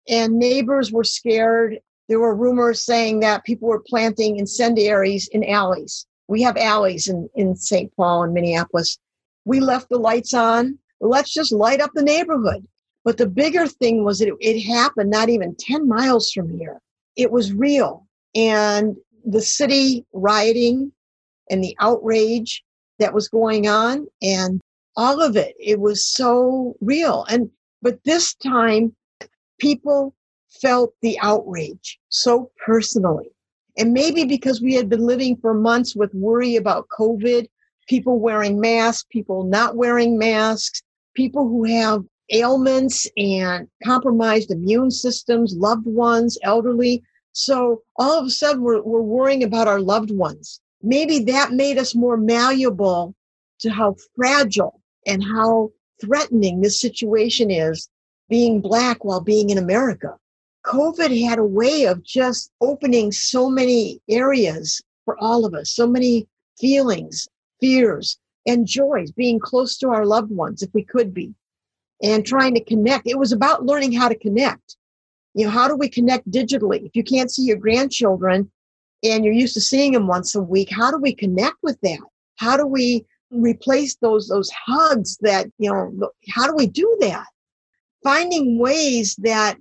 And 0.08 0.38
neighbors 0.38 0.90
were 0.90 1.04
scared 1.04 1.78
there 2.08 2.20
were 2.20 2.34
rumors 2.34 2.82
saying 2.82 3.20
that 3.20 3.44
people 3.44 3.68
were 3.68 3.82
planting 3.86 4.36
incendiaries 4.36 5.28
in 5.28 5.44
alleys. 5.44 6.06
We 6.28 6.42
have 6.42 6.56
alleys 6.56 7.08
in, 7.08 7.28
in 7.34 7.56
St. 7.56 7.94
Paul 7.96 8.24
and 8.24 8.34
Minneapolis. 8.34 8.98
We 9.44 9.60
left 9.60 9.88
the 9.88 9.98
lights 9.98 10.34
on. 10.34 10.78
Let's 11.00 11.32
just 11.32 11.52
light 11.52 11.80
up 11.80 11.90
the 11.94 12.02
neighborhood. 12.02 12.66
But 13.04 13.18
the 13.18 13.26
bigger 13.26 13.66
thing 13.66 14.04
was 14.04 14.18
that 14.18 14.28
it, 14.28 14.34
it 14.40 14.60
happened 14.62 15.10
not 15.10 15.28
even 15.28 15.56
10 15.58 15.88
miles 15.88 16.30
from 16.30 16.56
here. 16.58 16.80
It 17.16 17.30
was 17.30 17.52
real. 17.52 18.06
And 18.34 18.96
the 19.24 19.42
city 19.42 20.04
rioting 20.12 20.92
and 21.50 21.62
the 21.62 21.76
outrage 21.80 22.62
that 22.98 23.14
was 23.14 23.28
going 23.28 23.68
on 23.68 24.06
and 24.20 24.60
all 24.96 25.20
of 25.20 25.36
it, 25.36 25.54
it 25.58 25.80
was 25.80 26.06
so 26.06 26.76
real. 26.80 27.24
And, 27.28 27.50
but 27.80 27.98
this 28.04 28.34
time 28.34 28.94
people 29.58 30.14
felt 30.62 30.94
the 31.02 31.18
outrage 31.20 31.98
so 32.08 32.50
personally. 32.64 33.28
And 33.76 33.92
maybe 33.92 34.24
because 34.24 34.62
we 34.62 34.74
had 34.74 34.88
been 34.88 35.04
living 35.04 35.36
for 35.36 35.54
months 35.54 35.96
with 35.96 36.14
worry 36.14 36.56
about 36.56 36.88
COVID, 36.96 37.48
people 37.88 38.20
wearing 38.20 38.60
masks, 38.60 39.04
people 39.10 39.44
not 39.44 39.76
wearing 39.76 40.16
masks, 40.16 40.82
people 41.14 41.48
who 41.48 41.64
have 41.64 42.04
ailments 42.30 43.06
and 43.16 43.68
compromised 43.84 44.50
immune 44.50 44.90
systems, 44.90 45.54
loved 45.56 45.86
ones, 45.86 46.38
elderly. 46.42 47.02
So 47.32 47.82
all 47.96 48.18
of 48.18 48.26
a 48.26 48.30
sudden 48.30 48.62
we're, 48.62 48.82
we're 48.82 49.02
worrying 49.02 49.42
about 49.42 49.68
our 49.68 49.80
loved 49.80 50.10
ones. 50.10 50.60
Maybe 50.82 51.20
that 51.24 51.52
made 51.52 51.78
us 51.78 51.94
more 51.94 52.16
malleable 52.16 53.14
to 53.60 53.70
how 53.70 53.96
fragile 54.16 54.80
and 55.06 55.22
how 55.22 55.70
threatening 56.00 56.60
this 56.60 56.80
situation 56.80 57.50
is 57.50 57.88
being 58.28 58.60
black 58.60 59.04
while 59.04 59.20
being 59.20 59.50
in 59.50 59.58
America. 59.58 60.16
COVID 60.72 61.22
had 61.22 61.38
a 61.38 61.44
way 61.44 61.84
of 61.84 62.02
just 62.02 62.50
opening 62.62 63.12
so 63.12 63.50
many 63.50 64.00
areas 64.08 64.80
for 65.04 65.18
all 65.18 65.44
of 65.44 65.52
us, 65.52 65.70
so 65.70 65.86
many 65.86 66.26
feelings, 66.58 67.28
fears, 67.60 68.18
and 68.46 68.66
joys, 68.66 69.12
being 69.12 69.38
close 69.38 69.76
to 69.78 69.90
our 69.90 70.06
loved 70.06 70.30
ones 70.30 70.62
if 70.62 70.70
we 70.72 70.82
could 70.82 71.12
be, 71.12 71.34
and 72.02 72.24
trying 72.24 72.54
to 72.54 72.64
connect. 72.64 73.06
It 73.06 73.18
was 73.18 73.32
about 73.32 73.66
learning 73.66 73.92
how 73.92 74.08
to 74.08 74.18
connect. 74.18 74.76
You 75.34 75.44
know, 75.44 75.50
how 75.50 75.68
do 75.68 75.76
we 75.76 75.90
connect 75.90 76.30
digitally? 76.30 76.86
If 76.86 76.96
you 76.96 77.04
can't 77.04 77.30
see 77.30 77.42
your 77.42 77.58
grandchildren 77.58 78.50
and 79.02 79.26
you're 79.26 79.34
used 79.34 79.54
to 79.54 79.60
seeing 79.60 79.92
them 79.92 80.06
once 80.06 80.34
a 80.34 80.40
week, 80.40 80.70
how 80.70 80.90
do 80.90 80.96
we 80.96 81.14
connect 81.14 81.56
with 81.62 81.78
that? 81.82 82.00
How 82.36 82.56
do 82.56 82.66
we 82.66 83.04
replace 83.30 83.96
those 83.96 84.28
those 84.28 84.50
hugs 84.50 85.18
that, 85.20 85.48
you 85.58 85.70
know, 85.70 86.10
how 86.30 86.46
do 86.46 86.54
we 86.54 86.66
do 86.66 86.96
that? 87.00 87.26
Finding 88.02 88.58
ways 88.58 89.16
that 89.16 89.58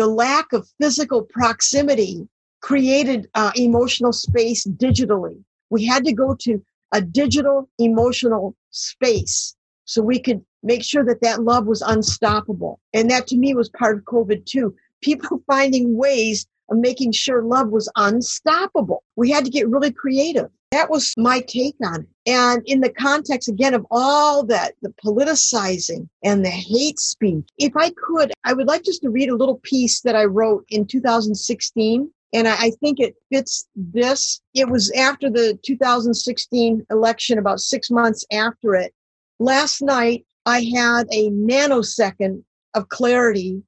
the 0.00 0.06
lack 0.06 0.54
of 0.54 0.66
physical 0.80 1.22
proximity 1.22 2.26
created 2.62 3.28
uh, 3.34 3.52
emotional 3.54 4.14
space 4.14 4.66
digitally. 4.66 5.44
We 5.68 5.84
had 5.84 6.06
to 6.06 6.14
go 6.14 6.34
to 6.40 6.62
a 6.92 7.02
digital 7.02 7.68
emotional 7.78 8.56
space 8.70 9.54
so 9.84 10.00
we 10.00 10.18
could 10.18 10.42
make 10.62 10.82
sure 10.82 11.04
that 11.04 11.20
that 11.20 11.42
love 11.42 11.66
was 11.66 11.82
unstoppable. 11.82 12.80
And 12.94 13.10
that 13.10 13.26
to 13.26 13.36
me 13.36 13.54
was 13.54 13.68
part 13.68 13.98
of 13.98 14.04
COVID 14.04 14.46
too. 14.46 14.74
People 15.02 15.42
finding 15.46 15.98
ways 15.98 16.46
of 16.70 16.78
making 16.78 17.12
sure 17.12 17.42
love 17.42 17.68
was 17.68 17.90
unstoppable. 17.96 19.02
We 19.16 19.30
had 19.30 19.44
to 19.44 19.50
get 19.50 19.68
really 19.68 19.92
creative. 19.92 20.48
That 20.70 20.88
was 20.88 21.12
my 21.16 21.40
take 21.40 21.74
on 21.84 22.02
it. 22.02 22.08
And 22.26 22.62
in 22.64 22.80
the 22.80 22.92
context, 22.92 23.48
again, 23.48 23.74
of 23.74 23.84
all 23.90 24.44
that, 24.46 24.74
the 24.82 24.94
politicizing 25.04 26.08
and 26.22 26.44
the 26.44 26.50
hate 26.50 27.00
speech, 27.00 27.44
if 27.58 27.76
I 27.76 27.90
could, 27.90 28.32
I 28.44 28.52
would 28.52 28.68
like 28.68 28.84
just 28.84 29.02
to 29.02 29.10
read 29.10 29.30
a 29.30 29.36
little 29.36 29.60
piece 29.64 30.02
that 30.02 30.14
I 30.14 30.26
wrote 30.26 30.64
in 30.68 30.86
2016. 30.86 32.10
And 32.32 32.46
I, 32.46 32.70
think 32.80 33.00
it 33.00 33.16
fits 33.32 33.66
this. 33.74 34.40
It 34.54 34.68
was 34.68 34.92
after 34.92 35.28
the 35.28 35.58
2016 35.64 36.86
election, 36.88 37.38
about 37.38 37.58
six 37.58 37.90
months 37.90 38.24
after 38.32 38.76
it. 38.76 38.94
Last 39.40 39.82
night, 39.82 40.24
I 40.46 40.60
had 40.62 41.08
a 41.10 41.30
nanosecond 41.30 42.44
of 42.74 42.88
clarity 42.88 43.64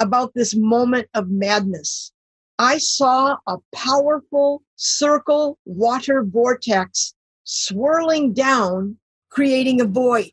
about 0.00 0.34
this 0.34 0.56
moment 0.56 1.06
of 1.14 1.30
madness. 1.30 2.10
I 2.58 2.78
saw 2.78 3.36
a 3.46 3.58
powerful 3.72 4.62
circle 4.76 5.58
water 5.64 6.22
vortex 6.22 7.14
swirling 7.44 8.32
down, 8.32 8.98
creating 9.30 9.80
a 9.80 9.86
void. 9.86 10.32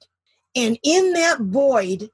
And 0.56 0.78
in 0.84 1.14
that 1.14 1.40
void 1.42 2.10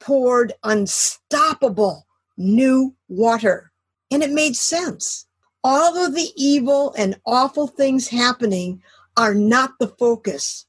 poured 0.00 0.52
unstoppable 0.62 2.06
new 2.36 2.94
water. 3.08 3.72
And 4.10 4.22
it 4.22 4.30
made 4.30 4.56
sense. 4.56 5.26
All 5.64 5.96
of 5.96 6.14
the 6.14 6.30
evil 6.36 6.94
and 6.96 7.20
awful 7.26 7.66
things 7.66 8.08
happening 8.08 8.82
are 9.16 9.34
not 9.34 9.72
the 9.80 9.88
focus. 9.88 10.66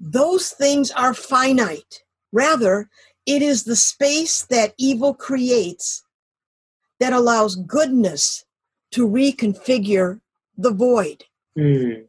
Those 0.00 0.50
things 0.50 0.90
are 0.90 1.14
finite. 1.14 2.02
Rather, 2.32 2.88
it 3.26 3.42
is 3.42 3.64
the 3.64 3.76
space 3.76 4.42
that 4.46 4.74
evil 4.78 5.14
creates 5.14 6.02
that 7.02 7.12
allows 7.12 7.56
goodness 7.56 8.44
to 8.92 9.08
reconfigure 9.08 10.20
the 10.56 10.70
void. 10.70 11.24
Mm. 11.58 12.04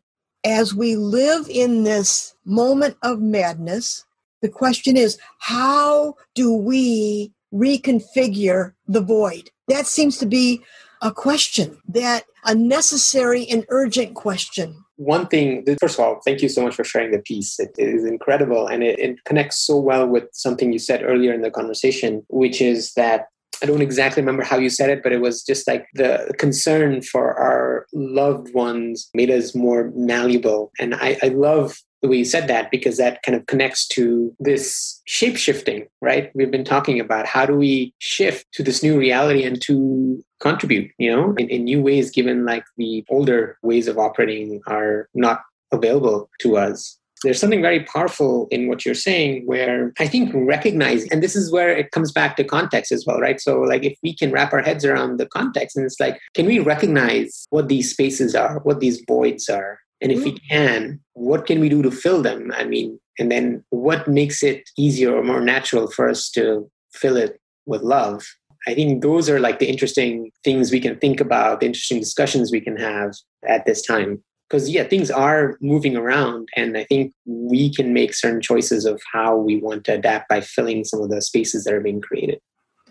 As 0.45 0.75
we 0.75 0.95
live 0.95 1.47
in 1.49 1.83
this 1.83 2.35
moment 2.45 2.95
of 3.01 3.19
madness, 3.19 4.05
The 4.43 4.49
question 4.49 4.97
is, 4.97 5.17
how 5.39 6.15
do 6.35 6.51
we 6.51 7.31
reconfigure 7.53 8.73
the 8.85 8.99
void? 8.99 9.51
That 9.69 9.87
seems 9.87 10.17
to 10.17 10.25
be 10.25 10.61
a 11.01 11.13
question 11.13 11.77
that 11.87 12.25
a 12.43 12.53
necessary 12.53 13.47
and 13.49 13.65
urgent 13.69 14.15
question 14.15 14.83
one 14.97 15.27
thing 15.27 15.65
first 15.81 15.97
of 15.97 16.05
all 16.05 16.21
thank 16.23 16.41
you 16.41 16.49
so 16.49 16.61
much 16.63 16.75
for 16.75 16.83
sharing 16.83 17.11
the 17.11 17.19
piece 17.19 17.59
it 17.59 17.73
is 17.77 18.05
incredible 18.05 18.67
and 18.67 18.83
it, 18.83 18.99
it, 18.99 19.23
connects 19.25 19.57
so 19.57 19.77
well 19.77 20.07
with 20.07 20.25
something 20.33 20.71
you 20.71 20.79
said 20.79 21.01
earlier 21.03 21.33
in 21.33 21.41
the 21.41 21.51
conversation 21.51 22.23
which 22.29 22.61
is 22.61 22.93
that 22.93 23.25
i 23.63 23.65
don't 23.65 23.81
exactly 23.81 24.21
remember 24.21 24.43
how 24.43 24.57
you 24.57 24.69
said 24.69 24.89
it 24.89 25.01
but 25.01 25.11
it 25.11 25.21
was 25.21 25.43
just 25.43 25.67
like 25.67 25.87
the 25.93 26.33
concern 26.37 27.01
for 27.01 27.33
our 27.33 27.85
loved 27.93 28.53
ones 28.53 29.09
made 29.13 29.31
us 29.31 29.55
more 29.55 29.91
malleable 29.95 30.71
and 30.79 30.93
i, 30.95 31.17
I 31.23 31.29
love 31.29 31.77
the 32.03 32.09
way 32.09 32.17
you 32.17 32.25
said 32.25 32.49
that 32.49 32.69
because 32.69 32.97
that 32.97 33.23
kind 33.23 33.35
of 33.35 33.45
connects 33.47 33.87
to 33.87 34.35
this 34.37 35.01
shape 35.05 35.37
shifting, 35.37 35.87
right? 36.01 36.31
We've 36.35 36.51
been 36.51 36.65
talking 36.65 36.99
about 36.99 37.25
how 37.25 37.45
do 37.45 37.55
we 37.55 37.93
shift 37.99 38.45
to 38.55 38.61
this 38.61 38.83
new 38.83 38.99
reality 38.99 39.45
and 39.45 39.59
to 39.61 40.21
contribute, 40.41 40.91
you 40.97 41.09
know, 41.09 41.33
in, 41.37 41.47
in 41.47 41.63
new 41.63 41.81
ways, 41.81 42.11
given 42.11 42.45
like 42.45 42.65
the 42.75 43.05
older 43.09 43.57
ways 43.63 43.87
of 43.87 43.97
operating 43.97 44.61
are 44.67 45.07
not 45.13 45.43
available 45.71 46.29
to 46.41 46.57
us 46.57 46.99
there's 47.23 47.39
something 47.39 47.61
very 47.61 47.83
powerful 47.85 48.47
in 48.51 48.67
what 48.67 48.85
you're 48.85 48.93
saying 48.93 49.43
where 49.45 49.93
i 49.99 50.07
think 50.07 50.31
recognizing 50.33 51.11
and 51.11 51.23
this 51.23 51.35
is 51.35 51.51
where 51.51 51.69
it 51.69 51.91
comes 51.91 52.11
back 52.11 52.35
to 52.35 52.43
context 52.43 52.91
as 52.91 53.05
well 53.05 53.19
right 53.19 53.41
so 53.41 53.61
like 53.61 53.83
if 53.83 53.97
we 54.03 54.15
can 54.15 54.31
wrap 54.31 54.53
our 54.53 54.61
heads 54.61 54.85
around 54.85 55.17
the 55.17 55.25
context 55.25 55.75
and 55.75 55.85
it's 55.85 55.99
like 55.99 56.19
can 56.33 56.45
we 56.45 56.59
recognize 56.59 57.45
what 57.49 57.67
these 57.67 57.91
spaces 57.91 58.35
are 58.35 58.59
what 58.59 58.79
these 58.79 59.01
voids 59.07 59.49
are 59.49 59.79
and 60.03 60.11
if 60.11 60.23
we 60.25 60.33
mm-hmm. 60.33 60.47
can, 60.49 60.99
what 61.13 61.47
can 61.47 61.61
we 61.61 61.69
do 61.69 61.81
to 61.81 61.89
fill 61.89 62.21
them? 62.21 62.51
I 62.53 62.65
mean, 62.65 62.99
and 63.17 63.31
then 63.31 63.63
what 63.69 64.07
makes 64.07 64.43
it 64.43 64.69
easier 64.77 65.15
or 65.15 65.23
more 65.23 65.39
natural 65.39 65.89
for 65.89 66.09
us 66.09 66.29
to 66.31 66.69
fill 66.93 67.15
it 67.15 67.39
with 67.65 67.81
love? 67.81 68.25
I 68.67 68.73
think 68.73 69.01
those 69.01 69.29
are 69.29 69.39
like 69.39 69.59
the 69.59 69.69
interesting 69.69 70.31
things 70.43 70.71
we 70.71 70.81
can 70.81 70.97
think 70.97 71.21
about, 71.21 71.61
the 71.61 71.67
interesting 71.67 71.99
discussions 71.99 72.51
we 72.51 72.59
can 72.59 72.75
have 72.75 73.13
at 73.47 73.65
this 73.65 73.81
time. 73.81 74.21
Because, 74.53 74.69
yeah, 74.69 74.83
things 74.83 75.09
are 75.09 75.57
moving 75.61 75.97
around, 75.97 76.47
and 76.55 76.77
I 76.77 76.83
think 76.83 77.11
we 77.25 77.73
can 77.73 77.91
make 77.91 78.13
certain 78.13 78.41
choices 78.41 78.85
of 78.85 79.01
how 79.11 79.35
we 79.35 79.57
want 79.57 79.83
to 79.85 79.95
adapt 79.95 80.29
by 80.29 80.41
filling 80.41 80.83
some 80.83 81.01
of 81.01 81.09
the 81.09 81.21
spaces 81.21 81.63
that 81.63 81.73
are 81.73 81.81
being 81.81 82.01
created. 82.01 82.39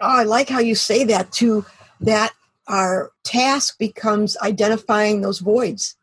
Oh, 0.01 0.09
I 0.09 0.25
like 0.25 0.48
how 0.48 0.59
you 0.59 0.75
say 0.75 1.05
that 1.05 1.31
too, 1.31 1.64
that 2.01 2.33
our 2.66 3.12
task 3.22 3.79
becomes 3.79 4.37
identifying 4.38 5.20
those 5.20 5.38
voids 5.38 5.96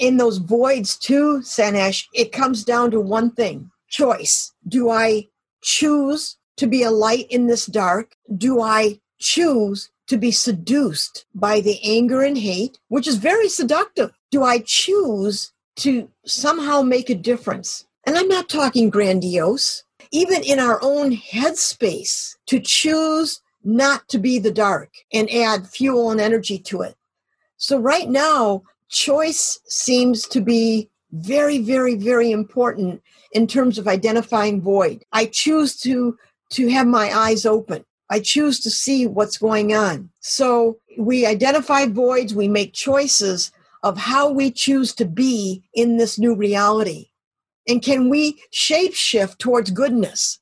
in 0.00 0.16
those 0.16 0.38
voids 0.38 0.96
too, 0.96 1.40
Sanish, 1.42 2.06
it 2.14 2.32
comes 2.32 2.64
down 2.64 2.90
to 2.90 3.00
one 3.00 3.30
thing 3.30 3.70
choice. 3.88 4.52
Do 4.66 4.88
I 4.88 5.28
choose 5.62 6.36
to 6.56 6.66
be 6.66 6.82
a 6.82 6.90
light 6.90 7.26
in 7.30 7.46
this 7.46 7.66
dark? 7.66 8.14
Do 8.36 8.60
I 8.60 9.00
choose 9.18 9.90
to 10.08 10.16
be 10.16 10.30
seduced 10.30 11.26
by 11.34 11.60
the 11.60 11.78
anger 11.84 12.22
and 12.22 12.38
hate, 12.38 12.78
which 12.88 13.06
is 13.06 13.16
very 13.16 13.48
seductive? 13.48 14.12
Do 14.30 14.44
I 14.44 14.60
choose 14.60 15.52
to 15.76 16.08
somehow 16.24 16.82
make 16.82 17.10
a 17.10 17.14
difference? 17.14 17.86
And 18.06 18.16
I'm 18.16 18.28
not 18.28 18.48
talking 18.48 18.90
grandiose, 18.90 19.84
even 20.10 20.42
in 20.42 20.58
our 20.58 20.78
own 20.82 21.16
headspace, 21.16 22.36
to 22.46 22.60
choose 22.60 23.40
not 23.62 24.08
to 24.08 24.18
be 24.18 24.38
the 24.38 24.52
dark 24.52 24.90
and 25.12 25.30
add 25.30 25.66
fuel 25.66 26.10
and 26.10 26.20
energy 26.20 26.58
to 26.58 26.82
it. 26.82 26.96
So, 27.56 27.78
right 27.78 28.08
now, 28.08 28.62
choice 28.88 29.60
seems 29.66 30.26
to 30.28 30.40
be 30.40 30.88
very, 31.12 31.58
very, 31.58 31.94
very 31.94 32.30
important 32.30 33.02
in 33.32 33.46
terms 33.46 33.78
of 33.78 33.88
identifying 33.88 34.60
void. 34.60 35.04
I 35.12 35.26
choose 35.26 35.76
to 35.80 36.16
to 36.50 36.68
have 36.68 36.86
my 36.86 37.16
eyes 37.16 37.46
open. 37.46 37.84
I 38.10 38.18
choose 38.18 38.58
to 38.60 38.70
see 38.70 39.06
what's 39.06 39.38
going 39.38 39.72
on. 39.72 40.10
So 40.20 40.78
we 40.98 41.24
identify 41.26 41.86
voids, 41.86 42.34
we 42.34 42.48
make 42.48 42.72
choices 42.72 43.52
of 43.82 43.98
how 43.98 44.30
we 44.30 44.50
choose 44.50 44.92
to 44.94 45.04
be 45.04 45.62
in 45.74 45.96
this 45.96 46.18
new 46.18 46.34
reality. 46.34 47.06
And 47.68 47.82
can 47.82 48.08
we 48.08 48.42
shape 48.50 48.94
shift 48.94 49.38
towards 49.38 49.70
goodness? 49.70 50.40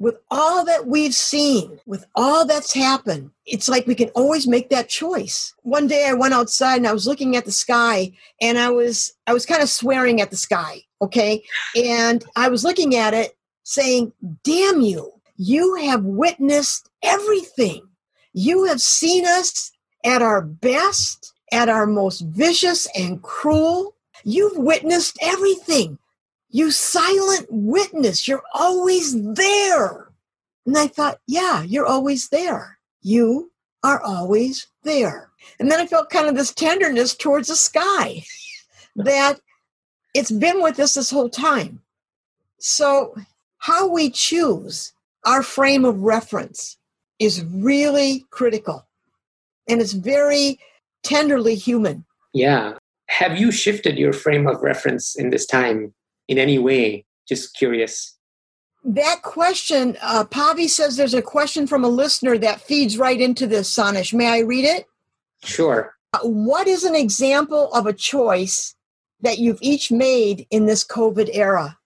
with 0.00 0.16
all 0.30 0.64
that 0.64 0.86
we've 0.86 1.14
seen, 1.14 1.78
with 1.84 2.06
all 2.14 2.46
that's 2.46 2.72
happened, 2.72 3.30
it's 3.44 3.68
like 3.68 3.86
we 3.86 3.94
can 3.94 4.08
always 4.10 4.46
make 4.46 4.70
that 4.70 4.88
choice. 4.88 5.54
One 5.62 5.86
day 5.86 6.06
I 6.08 6.14
went 6.14 6.32
outside 6.32 6.76
and 6.76 6.86
I 6.86 6.94
was 6.94 7.06
looking 7.06 7.36
at 7.36 7.44
the 7.44 7.52
sky 7.52 8.12
and 8.40 8.58
I 8.58 8.70
was 8.70 9.12
I 9.26 9.34
was 9.34 9.46
kind 9.46 9.62
of 9.62 9.68
swearing 9.68 10.20
at 10.20 10.30
the 10.30 10.38
sky, 10.38 10.80
okay? 11.02 11.44
And 11.76 12.24
I 12.34 12.48
was 12.48 12.64
looking 12.64 12.96
at 12.96 13.12
it 13.12 13.36
saying, 13.62 14.12
"Damn 14.42 14.80
you. 14.80 15.12
You 15.36 15.74
have 15.74 16.02
witnessed 16.04 16.88
everything. 17.02 17.86
You 18.32 18.64
have 18.64 18.80
seen 18.80 19.26
us 19.26 19.70
at 20.04 20.22
our 20.22 20.40
best, 20.40 21.34
at 21.52 21.68
our 21.68 21.86
most 21.86 22.20
vicious 22.20 22.86
and 22.96 23.22
cruel. 23.22 23.94
You've 24.24 24.56
witnessed 24.56 25.18
everything. 25.20 25.98
You 26.50 26.70
silent 26.70 27.46
witness, 27.50 28.26
you're 28.26 28.42
always 28.54 29.20
there. 29.34 30.08
And 30.66 30.76
I 30.76 30.88
thought, 30.88 31.20
yeah, 31.26 31.62
you're 31.62 31.86
always 31.86 32.28
there. 32.28 32.78
You 33.02 33.50
are 33.82 34.00
always 34.02 34.66
there. 34.82 35.30
And 35.58 35.70
then 35.70 35.80
I 35.80 35.86
felt 35.86 36.10
kind 36.10 36.28
of 36.28 36.34
this 36.34 36.52
tenderness 36.52 37.14
towards 37.14 37.48
the 37.48 37.56
sky 37.56 38.24
that 38.96 39.40
it's 40.14 40.30
been 40.30 40.62
with 40.62 40.78
us 40.80 40.94
this 40.94 41.10
whole 41.10 41.30
time. 41.30 41.80
So, 42.58 43.14
how 43.58 43.88
we 43.88 44.10
choose 44.10 44.92
our 45.24 45.42
frame 45.42 45.84
of 45.84 46.02
reference 46.02 46.76
is 47.18 47.44
really 47.44 48.26
critical 48.30 48.86
and 49.68 49.80
it's 49.80 49.92
very 49.92 50.58
tenderly 51.02 51.54
human. 51.54 52.04
Yeah. 52.32 52.74
Have 53.08 53.38
you 53.38 53.50
shifted 53.50 53.98
your 53.98 54.12
frame 54.12 54.46
of 54.46 54.62
reference 54.62 55.16
in 55.16 55.30
this 55.30 55.46
time 55.46 55.92
in 56.28 56.38
any 56.38 56.58
way? 56.58 57.04
Just 57.28 57.56
curious. 57.56 58.16
That 58.84 59.22
question, 59.22 59.96
uh, 60.00 60.24
Pavi 60.24 60.68
says 60.68 60.96
there's 60.96 61.14
a 61.14 61.20
question 61.20 61.66
from 61.66 61.84
a 61.84 61.88
listener 61.88 62.38
that 62.38 62.60
feeds 62.60 62.96
right 62.96 63.20
into 63.20 63.46
this, 63.46 63.74
Sanish. 63.74 64.14
May 64.14 64.28
I 64.28 64.38
read 64.38 64.64
it? 64.64 64.86
Sure. 65.44 65.94
Uh, 66.12 66.20
what 66.22 66.66
is 66.66 66.84
an 66.84 66.94
example 66.94 67.72
of 67.72 67.86
a 67.86 67.92
choice 67.92 68.74
that 69.20 69.38
you've 69.38 69.58
each 69.60 69.92
made 69.92 70.46
in 70.50 70.66
this 70.66 70.84
COVID 70.84 71.28
era? 71.32 71.76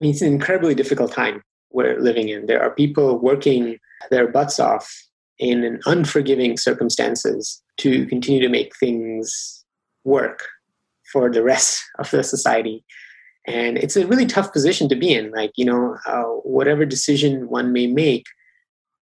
It's 0.00 0.22
an 0.22 0.32
incredibly 0.32 0.74
difficult 0.74 1.12
time 1.12 1.42
we're 1.70 2.00
living 2.00 2.28
in. 2.28 2.46
There 2.46 2.62
are 2.62 2.70
people 2.70 3.18
working 3.18 3.78
their 4.10 4.28
butts 4.28 4.58
off 4.58 4.92
in 5.38 5.80
unforgiving 5.86 6.56
circumstances 6.56 7.62
to 7.78 8.06
continue 8.06 8.40
to 8.40 8.48
make 8.48 8.76
things 8.76 9.64
work 10.04 10.48
for 11.12 11.30
the 11.30 11.42
rest 11.42 11.82
of 11.98 12.10
the 12.10 12.22
society. 12.22 12.84
And 13.46 13.78
it's 13.78 13.96
a 13.96 14.06
really 14.06 14.26
tough 14.26 14.52
position 14.52 14.88
to 14.88 14.96
be 14.96 15.12
in. 15.12 15.30
Like 15.30 15.52
you 15.56 15.64
know 15.64 15.96
uh, 16.06 16.24
whatever 16.42 16.84
decision 16.84 17.48
one 17.48 17.72
may 17.72 17.86
make 17.86 18.26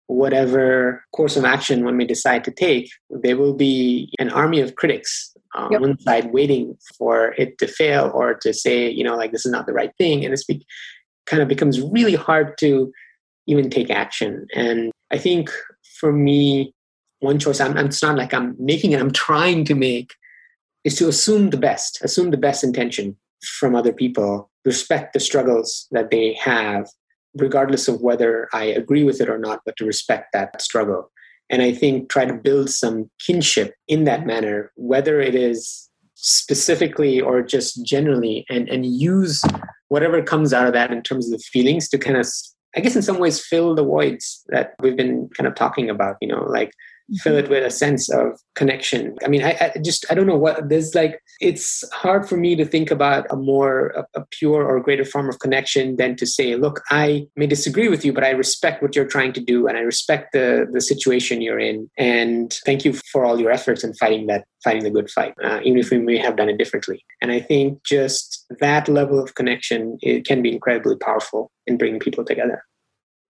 whatever 0.08 1.04
course 1.16 1.38
of 1.38 1.46
action 1.46 1.86
one 1.86 1.96
may 1.96 2.06
decide 2.06 2.44
to 2.44 2.52
take 2.52 2.92
there 3.10 3.38
will 3.38 3.54
be 3.54 4.14
an 4.20 4.30
army 4.30 4.60
of 4.60 4.76
critics 4.76 5.34
on 5.56 5.72
yep. 5.72 5.80
one 5.80 5.98
side 6.00 6.34
waiting 6.34 6.78
for 6.98 7.34
it 7.38 7.58
to 7.58 7.68
fail 7.68 8.12
or 8.14 8.34
to 8.34 8.54
say 8.54 8.90
you 8.90 9.04
know 9.04 9.16
like 9.16 9.32
this 9.32 9.46
is 9.46 9.52
not 9.52 9.66
the 9.66 9.74
right 9.74 9.92
thing. 9.98 10.26
And 10.26 10.34
it's 10.34 10.44
be- 10.44 10.66
kind 11.26 11.42
of 11.42 11.48
becomes 11.48 11.80
really 11.80 12.16
hard 12.16 12.58
to 12.58 12.92
even 13.48 13.70
take 13.70 13.90
action. 13.90 14.46
And 14.54 14.92
i 15.12 15.18
think 15.18 15.50
for 16.00 16.12
me 16.12 16.74
one 17.24 17.40
choice 17.40 17.60
I'm, 17.60 17.78
it's 17.78 18.04
not 18.04 18.18
like 18.18 18.34
i'm 18.34 18.56
making 18.60 18.92
it 18.92 19.02
i'm 19.02 19.12
trying 19.12 19.66
to 19.66 19.76
make 19.76 20.14
is 20.84 20.96
to 20.96 21.08
assume 21.08 21.50
the 21.50 21.58
best 21.58 22.00
assume 22.04 22.32
the 22.32 22.38
best 22.38 22.64
intention 22.64 23.18
from 23.44 23.76
other 23.76 23.94
people, 23.94 24.50
respect 24.66 25.14
the 25.14 25.20
struggles 25.20 25.88
that 25.92 26.10
they 26.10 26.34
have, 26.34 26.90
regardless 27.36 27.88
of 27.88 28.02
whether 28.02 28.48
I 28.54 28.66
agree 28.66 29.04
with 29.04 29.22
it 29.22 29.30
or 29.30 29.38
not, 29.38 29.62
but 29.66 29.76
to 29.78 29.86
respect 29.86 30.34
that 30.34 30.62
struggle. 30.62 31.12
And 31.50 31.62
I 31.62 31.74
think 31.74 32.10
try 32.10 32.26
to 32.26 32.34
build 32.34 32.70
some 32.70 33.10
kinship 33.26 33.76
in 33.88 34.06
that 34.06 34.26
manner, 34.26 34.72
whether 34.76 35.20
it 35.20 35.36
is 35.36 35.90
specifically 36.16 37.20
or 37.20 37.42
just 37.42 37.86
generally, 37.86 38.46
and, 38.50 38.70
and 38.70 38.86
use 38.86 39.42
whatever 39.90 40.24
comes 40.24 40.54
out 40.54 40.68
of 40.68 40.74
that 40.74 40.92
in 40.92 41.02
terms 41.04 41.26
of 41.26 41.38
the 41.38 41.44
feelings 41.44 41.90
to 41.90 41.98
kind 41.98 42.18
of, 42.18 42.28
I 42.76 42.80
guess, 42.80 42.96
in 42.96 43.02
some 43.02 43.20
ways, 43.20 43.46
fill 43.46 43.76
the 43.76 43.84
voids 43.84 44.44
that 44.48 44.74
we've 44.80 44.96
been 44.96 45.30
kind 45.38 45.48
of 45.48 45.56
talking 45.56 45.90
about, 45.90 46.16
you 46.22 46.28
know, 46.30 46.44
like 46.46 46.72
fill 47.18 47.36
it 47.36 47.50
with 47.50 47.64
a 47.64 47.70
sense 47.70 48.10
of 48.10 48.40
connection. 48.56 49.16
I 49.24 49.28
mean, 49.28 49.44
I, 49.44 49.72
I, 49.76 49.80
just 49.80 50.06
I 50.10 50.14
don't 50.14 50.28
know 50.28 50.38
what 50.38 50.70
there's 50.70 50.96
like. 50.96 51.20
It's 51.42 51.84
hard 51.92 52.28
for 52.28 52.38
me 52.38 52.56
to 52.56 52.66
think 52.66 52.92
about 52.92 53.26
a 53.30 53.36
more 53.36 53.88
a, 53.90 54.06
a, 54.16 54.26
pure 54.32 54.64
or 54.64 54.80
greater 54.80 55.06
form 55.06 55.30
of 55.30 55.40
connection 55.40 55.98
than 55.98 56.16
to 56.16 56.26
say, 56.26 56.56
look, 56.56 56.82
I 56.90 57.28
may 57.36 57.48
disagree 57.48 57.90
with 57.90 58.06
you, 58.06 58.14
but 58.14 58.24
I 58.24 58.30
respect 58.30 58.82
what 58.82 58.96
you're 58.96 59.06
trying 59.06 59.34
to 59.34 59.42
do, 59.42 59.68
and 59.68 59.78
I 59.78 59.82
respect 59.82 60.34
the 60.34 60.68
the 60.72 60.82
situation 60.82 61.42
you're 61.42 61.60
in, 61.60 61.90
and 61.98 62.54
thank 62.66 62.86
you 62.86 62.94
for 63.12 63.26
all 63.26 63.40
your 63.40 63.52
efforts 63.52 63.84
in 63.84 63.94
fighting 63.96 64.28
that 64.28 64.46
fighting 64.64 64.84
the 64.84 64.92
good 64.92 65.10
fight, 65.10 65.34
uh, 65.44 65.60
even 65.64 65.80
if 65.80 65.90
we 65.92 65.98
may 65.98 66.18
have 66.18 66.38
done 66.38 66.50
it 66.50 66.58
differently. 66.58 67.04
And 67.22 67.32
I 67.32 67.42
think 67.42 67.84
just 67.84 68.46
that 68.62 68.88
level 68.88 69.22
of 69.22 69.36
connection 69.36 69.98
it 70.02 70.26
can 70.26 70.42
be 70.42 70.54
incredibly 70.54 70.96
powerful 70.96 71.52
in 71.68 71.78
bringing 71.78 72.00
people 72.00 72.24
together. 72.24 72.64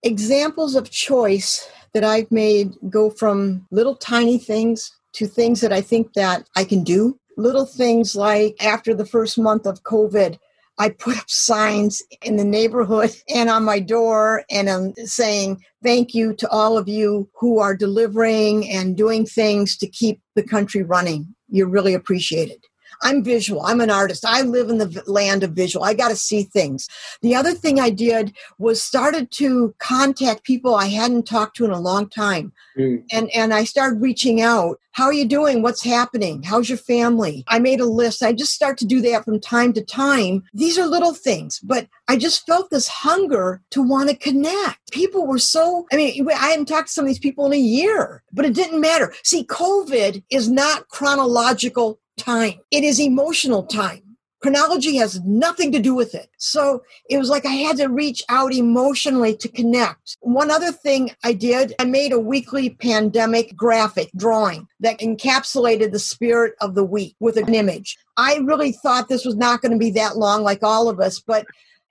Examples 0.04 0.76
of 0.76 0.92
choice 0.92 1.70
that 1.94 2.04
I've 2.04 2.32
made 2.32 2.74
go 2.90 3.10
from 3.10 3.66
little 3.72 3.96
tiny 3.96 4.38
things 4.38 4.92
to 5.14 5.28
things 5.28 5.62
that 5.62 5.72
I 5.72 5.82
think 5.82 6.14
that 6.14 6.48
I 6.56 6.64
can 6.64 6.84
do. 6.84 7.20
Little 7.38 7.66
things 7.66 8.16
like 8.16 8.56
after 8.64 8.94
the 8.94 9.06
first 9.06 9.38
month 9.38 9.66
of 9.66 9.84
COVID, 9.84 10.38
I 10.80 10.90
put 10.90 11.18
up 11.18 11.30
signs 11.30 12.02
in 12.24 12.38
the 12.38 12.44
neighborhood 12.44 13.12
and 13.34 13.50
on 13.50 13.64
my 13.64 13.80
door 13.80 14.44
and 14.50 14.70
I'm 14.70 14.94
saying 15.06 15.64
thank 15.84 16.14
you 16.14 16.34
to 16.36 16.50
all 16.50 16.78
of 16.78 16.88
you 16.88 17.30
who 17.40 17.60
are 17.60 17.76
delivering 17.76 18.70
and 18.70 18.98
doing 18.98 19.26
things 19.26 19.78
to 19.78 19.88
keep 19.88 20.20
the 20.36 20.44
country 20.44 20.84
running. 20.84 21.36
You're 21.50 21.70
really 21.70 21.94
appreciated. 21.94 22.66
I'm 23.02 23.24
visual. 23.24 23.62
I'm 23.64 23.82
an 23.82 23.90
artist. 23.90 24.26
I 24.26 24.42
live 24.42 24.70
in 24.70 24.78
the 24.78 25.04
land 25.08 25.44
of 25.44 25.52
visual. 25.52 25.86
I 25.86 25.94
got 25.94 26.10
to 26.10 26.16
see 26.16 26.44
things. 26.44 26.88
The 27.22 27.36
other 27.36 27.54
thing 27.54 27.80
I 27.80 27.90
did 27.90 28.34
was 28.58 28.82
started 28.82 29.32
to 29.32 29.74
contact 29.80 30.44
people 30.44 30.76
I 30.76 30.86
hadn't 30.86 31.28
talked 31.28 31.58
to 31.58 31.66
in 31.66 31.72
a 31.72 31.80
long 31.80 32.10
time. 32.10 32.52
Mm. 32.78 33.04
And 33.12 33.30
and 33.32 33.54
I 33.54 33.64
started 33.64 34.02
reaching 34.02 34.42
out. 34.42 34.80
How 34.92 35.06
are 35.06 35.14
you 35.14 35.26
doing? 35.26 35.64
What's 35.64 35.84
happening? 35.84 36.44
How's 36.44 36.70
your 36.70 36.78
family? 36.78 37.44
I 37.48 37.58
made 37.58 37.80
a 37.80 37.86
list. 37.86 38.22
I 38.22 38.32
just 38.32 38.54
start 38.54 38.78
to 38.78 38.86
do 38.86 39.02
that 39.02 39.26
from 39.26 39.40
time 39.40 39.74
to 39.74 39.84
time. 39.84 40.44
These 40.54 40.78
are 40.78 40.86
little 40.86 41.16
things, 41.16 41.60
but 41.60 41.88
I 42.08 42.16
just 42.16 42.46
felt 42.46 42.70
this 42.70 42.88
hunger 42.88 43.62
to 43.72 43.82
want 43.82 44.10
to 44.10 44.16
connect. 44.16 44.92
People 44.92 45.26
were 45.26 45.40
so, 45.40 45.88
I 45.92 45.96
mean, 45.96 46.30
I 46.30 46.50
hadn't 46.50 46.68
talked 46.68 46.90
to 46.90 46.94
some 46.94 47.06
of 47.06 47.10
these 47.10 47.18
people 47.18 47.48
in 47.48 47.54
a 47.54 47.58
year, 47.58 48.22
but 48.32 48.46
it 48.46 48.54
didn't 48.54 48.82
matter. 48.82 49.14
See, 49.24 49.46
COVID 49.46 50.24
is 50.30 50.48
not 50.48 50.90
chronological 50.90 52.00
time. 52.18 52.60
It 52.72 52.84
is 52.84 53.00
emotional 53.00 53.64
time. 53.64 54.02
Chronology 54.42 54.98
has 54.98 55.22
nothing 55.22 55.72
to 55.72 55.80
do 55.80 55.96
with 55.96 56.14
it. 56.14 56.30
So 56.38 56.84
it 57.10 57.18
was 57.18 57.30
like 57.30 57.46
I 57.46 57.54
had 57.54 57.78
to 57.78 57.88
reach 57.88 58.22
out 58.28 58.54
emotionally 58.54 59.38
to 59.38 59.48
connect. 59.48 60.18
One 60.20 60.52
other 60.52 60.74
thing 60.74 61.12
I 61.24 61.32
did, 61.32 61.74
I 61.80 61.86
made 61.86 62.12
a 62.12 62.20
weekly 62.20 62.72
pandemic 62.72 63.56
graphic 63.56 64.12
drawing 64.18 64.68
that 64.82 65.00
encapsulated 65.00 65.94
the 65.94 66.00
spirit 66.00 66.56
of 66.60 66.76
the 66.76 66.84
week 66.84 67.16
with 67.22 67.38
an 67.38 67.54
image. 67.54 67.98
I 68.18 68.36
really 68.44 68.74
thought 68.74 69.08
this 69.08 69.24
was 69.24 69.38
not 69.38 69.62
going 69.62 69.72
to 69.72 69.78
be 69.78 69.92
that 69.92 70.18
long, 70.18 70.44
like 70.44 70.62
all 70.62 70.90
of 70.90 71.00
us, 71.00 71.22
but 71.22 71.46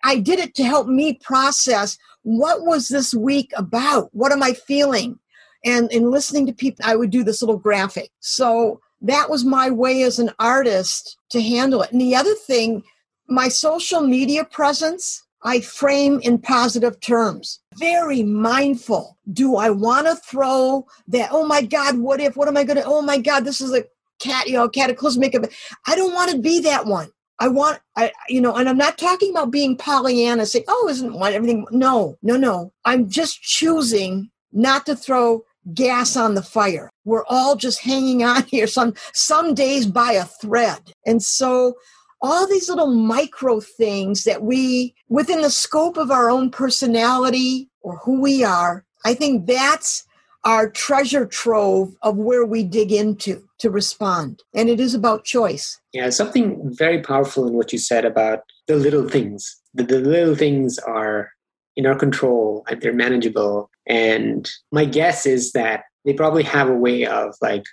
I 0.04 0.18
did 0.18 0.38
it 0.38 0.54
to 0.56 0.64
help 0.64 0.86
me 0.86 1.14
process 1.14 1.96
what 2.22 2.66
was 2.66 2.88
this 2.88 3.14
week 3.14 3.50
about? 3.56 4.10
What 4.12 4.30
am 4.30 4.42
I 4.42 4.52
feeling? 4.52 5.18
And 5.64 5.90
in 5.92 6.10
listening 6.10 6.46
to 6.46 6.52
people, 6.52 6.84
I 6.84 6.96
would 6.96 7.10
do 7.10 7.24
this 7.24 7.40
little 7.40 7.58
graphic. 7.58 8.10
So 8.20 8.80
that 9.02 9.28
was 9.28 9.44
my 9.44 9.70
way 9.70 10.02
as 10.02 10.18
an 10.18 10.30
artist 10.38 11.16
to 11.30 11.42
handle 11.42 11.82
it. 11.82 11.92
And 11.92 12.00
the 12.00 12.14
other 12.14 12.34
thing, 12.34 12.82
my 13.28 13.48
social 13.48 14.00
media 14.00 14.44
presence, 14.44 15.22
I 15.44 15.60
frame 15.60 16.20
in 16.22 16.38
positive 16.38 17.00
terms. 17.00 17.60
Very 17.76 18.22
mindful. 18.22 19.18
Do 19.32 19.56
I 19.56 19.70
want 19.70 20.06
to 20.06 20.14
throw 20.14 20.86
that? 21.08 21.30
Oh 21.32 21.46
my 21.46 21.62
God, 21.62 21.98
what 21.98 22.20
if? 22.20 22.36
What 22.36 22.48
am 22.48 22.56
I 22.56 22.64
going 22.64 22.76
to? 22.76 22.84
Oh 22.84 23.02
my 23.02 23.18
God, 23.18 23.44
this 23.44 23.60
is 23.60 23.72
a 23.74 23.84
cat, 24.20 24.46
you 24.46 24.54
know, 24.54 24.68
cataclysmic 24.68 25.34
event. 25.34 25.52
I 25.86 25.96
don't 25.96 26.14
want 26.14 26.30
to 26.30 26.38
be 26.38 26.60
that 26.60 26.86
one. 26.86 27.10
I 27.40 27.48
want, 27.48 27.80
I, 27.96 28.12
you 28.28 28.40
know, 28.40 28.54
and 28.54 28.68
I'm 28.68 28.78
not 28.78 28.98
talking 28.98 29.30
about 29.30 29.50
being 29.50 29.76
Pollyanna, 29.76 30.46
saying, 30.46 30.66
oh, 30.68 30.88
isn't 30.88 31.14
one 31.14 31.32
everything? 31.32 31.66
No, 31.72 32.16
no, 32.22 32.36
no. 32.36 32.72
I'm 32.84 33.08
just 33.08 33.42
choosing 33.42 34.30
not 34.52 34.86
to 34.86 34.94
throw 34.94 35.42
gas 35.74 36.16
on 36.16 36.34
the 36.34 36.42
fire. 36.42 36.90
We're 37.04 37.24
all 37.26 37.56
just 37.56 37.80
hanging 37.80 38.22
on 38.32 38.44
here 38.44 38.66
some 38.66 38.94
some 39.12 39.54
days 39.54 39.86
by 39.86 40.12
a 40.12 40.24
thread. 40.24 40.92
And 41.06 41.22
so 41.22 41.74
all 42.20 42.46
these 42.46 42.68
little 42.68 42.94
micro 42.94 43.60
things 43.60 44.24
that 44.24 44.42
we 44.42 44.94
within 45.08 45.42
the 45.42 45.50
scope 45.50 45.96
of 45.96 46.10
our 46.10 46.30
own 46.30 46.50
personality 46.50 47.68
or 47.80 47.98
who 47.98 48.20
we 48.20 48.44
are, 48.44 48.84
I 49.04 49.14
think 49.14 49.46
that's 49.46 50.06
our 50.44 50.68
treasure 50.68 51.26
trove 51.26 51.94
of 52.02 52.16
where 52.16 52.44
we 52.44 52.64
dig 52.64 52.90
into 52.92 53.42
to 53.58 53.70
respond. 53.70 54.42
And 54.54 54.68
it 54.68 54.80
is 54.80 54.94
about 54.94 55.24
choice. 55.24 55.80
Yeah, 55.92 56.10
something 56.10 56.58
very 56.76 57.00
powerful 57.00 57.46
in 57.46 57.54
what 57.54 57.72
you 57.72 57.78
said 57.78 58.04
about 58.04 58.40
the 58.66 58.76
little 58.76 59.08
things. 59.08 59.56
The, 59.74 59.84
the 59.84 60.00
little 60.00 60.34
things 60.34 60.78
are 60.80 61.31
in 61.76 61.86
our 61.86 61.94
control 61.94 62.64
and 62.68 62.80
they're 62.80 62.92
manageable. 62.92 63.70
And 63.86 64.50
my 64.70 64.84
guess 64.84 65.26
is 65.26 65.52
that 65.52 65.84
they 66.04 66.12
probably 66.12 66.42
have 66.42 66.68
a 66.68 66.74
way 66.74 67.06
of 67.06 67.34
like 67.40 67.64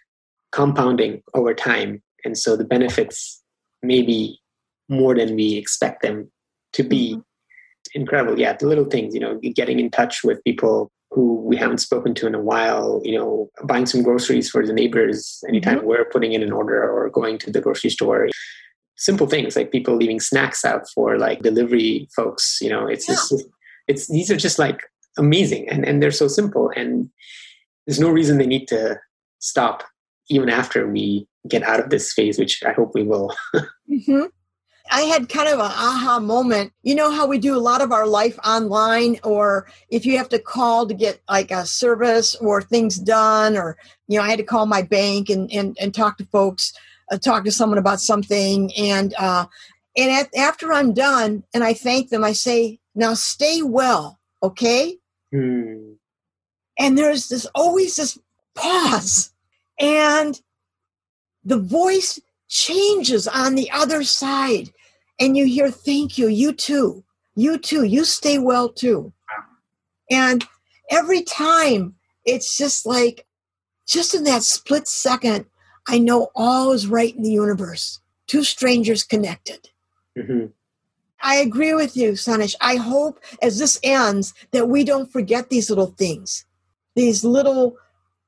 compounding 0.52 1.22
over 1.34 1.54
time. 1.54 2.02
And 2.24 2.38
so 2.38 2.56
the 2.56 2.64
benefits 2.64 3.42
may 3.82 4.02
be 4.02 4.40
more 4.88 5.16
than 5.16 5.36
we 5.36 5.56
expect 5.56 6.02
them 6.02 6.32
to 6.74 6.84
be. 6.84 7.14
Mm-hmm. 7.14 7.22
Incredible. 7.96 8.40
Yeah, 8.40 8.54
the 8.54 8.68
little 8.68 8.86
things, 8.86 9.16
you 9.16 9.20
know, 9.20 9.40
getting 9.56 9.80
in 9.80 9.90
touch 9.90 10.24
with 10.24 10.44
people 10.44 10.92
who 11.12 11.36
we 11.42 11.58
haven't 11.58 11.80
spoken 11.80 12.14
to 12.14 12.28
in 12.28 12.36
a 12.36 12.42
while, 12.42 13.02
you 13.04 13.18
know, 13.18 13.50
buying 13.64 13.88
some 13.88 14.04
groceries 14.04 14.48
for 14.48 14.64
the 14.64 14.74
neighbors 14.74 15.44
anytime 15.48 15.80
mm-hmm. 15.80 15.88
we're 15.88 16.06
putting 16.06 16.34
in 16.34 16.44
an 16.44 16.52
order 16.52 16.88
or 16.88 17.10
going 17.10 17.40
to 17.40 17.52
the 17.52 17.62
grocery 17.62 17.90
store 17.90 18.28
simple 19.00 19.28
things 19.28 19.56
like 19.56 19.72
people 19.72 19.96
leaving 19.96 20.20
snacks 20.20 20.66
out 20.66 20.84
for 20.94 21.18
like 21.18 21.42
delivery 21.42 22.08
folks 22.14 22.60
you 22.62 22.70
know 22.70 22.86
it's 22.86 23.08
yeah. 23.08 23.16
just 23.16 23.46
it's 23.90 24.08
these 24.08 24.32
are 24.32 24.38
just 24.38 24.60
like 24.60 24.84
amazing 25.18 25.68
and, 25.68 25.84
and 25.84 26.02
they're 26.02 26.12
so 26.12 26.28
simple 26.28 26.72
and 26.76 27.10
there's 27.86 28.00
no 28.00 28.10
reason 28.10 28.38
they 28.38 28.46
need 28.46 28.68
to 28.68 28.98
stop 29.40 29.84
even 30.30 30.50
after 30.50 30.88
we 30.88 31.28
get 31.50 31.64
out 31.64 31.80
of 31.80 31.90
this 31.90 32.14
phase 32.14 32.38
which 32.40 32.64
i 32.64 32.72
hope 32.72 32.92
we 32.94 33.04
will 33.04 33.36
mm-hmm. 33.90 34.26
I 34.92 35.02
had 35.02 35.30
kind 35.30 35.48
of 35.48 35.60
an 35.60 35.66
aha 35.66 36.20
moment. 36.20 36.74
You 36.82 36.96
know 36.96 37.12
how 37.12 37.28
we 37.28 37.38
do 37.38 37.56
a 37.56 37.60
lot 37.60 37.82
of 37.82 37.92
our 37.92 38.08
life 38.08 38.40
online, 38.44 39.20
or 39.24 39.68
if 39.90 40.04
you 40.04 40.18
have 40.18 40.30
to 40.30 40.40
call 40.40 40.88
to 40.88 40.96
get 40.96 41.22
like 41.30 41.52
a 41.52 41.66
service 41.66 42.34
or 42.36 42.62
things 42.62 42.98
done, 42.98 43.56
or, 43.56 43.78
you 44.08 44.18
know, 44.18 44.26
I 44.26 44.30
had 44.30 44.40
to 44.40 44.44
call 44.44 44.66
my 44.66 44.82
bank 44.82 45.30
and, 45.30 45.52
and, 45.54 45.78
and 45.80 45.94
talk 45.94 46.18
to 46.18 46.26
folks, 46.26 46.74
uh, 47.12 47.20
talk 47.20 47.44
to 47.46 47.52
someone 47.52 47.78
about 47.78 48.02
something. 48.02 48.74
And, 48.76 49.14
uh, 49.20 49.46
and 49.96 50.12
at, 50.12 50.36
after 50.36 50.74
I'm 50.74 50.94
done 50.94 51.44
and 51.54 51.64
I 51.64 51.74
thank 51.74 52.10
them, 52.10 52.24
I 52.24 52.34
say, 52.34 52.80
now 52.96 53.14
stay 53.14 53.62
well, 53.62 54.20
okay? 54.42 54.98
Hmm. 55.32 55.94
And 56.78 56.98
there's 56.98 57.30
this 57.30 57.46
always 57.56 57.96
this 57.96 58.18
pause, 58.56 59.32
and 59.80 60.40
the 61.44 61.60
voice 61.60 62.20
changes 62.48 63.28
on 63.28 63.56
the 63.56 63.70
other 63.72 64.04
side, 64.04 64.72
and 65.20 65.36
you 65.36 65.46
hear, 65.46 65.70
Thank 65.70 66.18
you, 66.18 66.28
you 66.28 66.54
too, 66.54 67.04
you 67.36 67.58
too, 67.58 67.84
you 67.84 68.06
stay 68.06 68.40
well 68.40 68.70
too. 68.70 69.14
And 70.10 70.46
every 70.90 71.22
time 71.22 71.96
it's 72.26 72.58
just 72.58 72.86
like, 72.86 73.26
just 73.88 74.14
in 74.14 74.24
that 74.26 74.44
split 74.44 74.88
second, 74.88 75.46
I 75.88 75.98
know 75.98 76.30
all 76.36 76.72
is 76.72 76.88
right 76.88 77.16
in 77.16 77.24
the 77.24 77.32
universe. 77.32 78.00
Two 78.28 78.44
strangers 78.44 79.04
connected. 79.04 79.70
Mm-hmm. 80.18 80.48
I 81.22 81.36
agree 81.36 81.74
with 81.74 81.98
you, 81.98 82.14
Sanish. 82.14 82.56
I 82.62 82.76
hope 82.76 83.20
as 83.42 83.60
this 83.60 83.80
ends 83.84 84.34
that 84.52 84.70
we 84.70 84.84
don't 84.84 85.12
forget 85.12 85.50
these 85.50 85.70
little 85.70 85.94
things, 85.98 86.46
these 86.96 87.24
little 87.24 87.76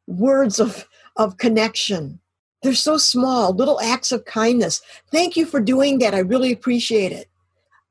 words 0.07 0.59
of, 0.59 0.87
of 1.15 1.37
connection. 1.37 2.19
They're 2.61 2.73
so 2.73 2.97
small, 2.97 3.53
little 3.53 3.79
acts 3.81 4.11
of 4.11 4.25
kindness. 4.25 4.81
Thank 5.11 5.37
you 5.37 5.45
for 5.45 5.59
doing 5.61 5.99
that. 5.99 6.13
I 6.13 6.19
really 6.19 6.51
appreciate 6.51 7.11
it. 7.11 7.27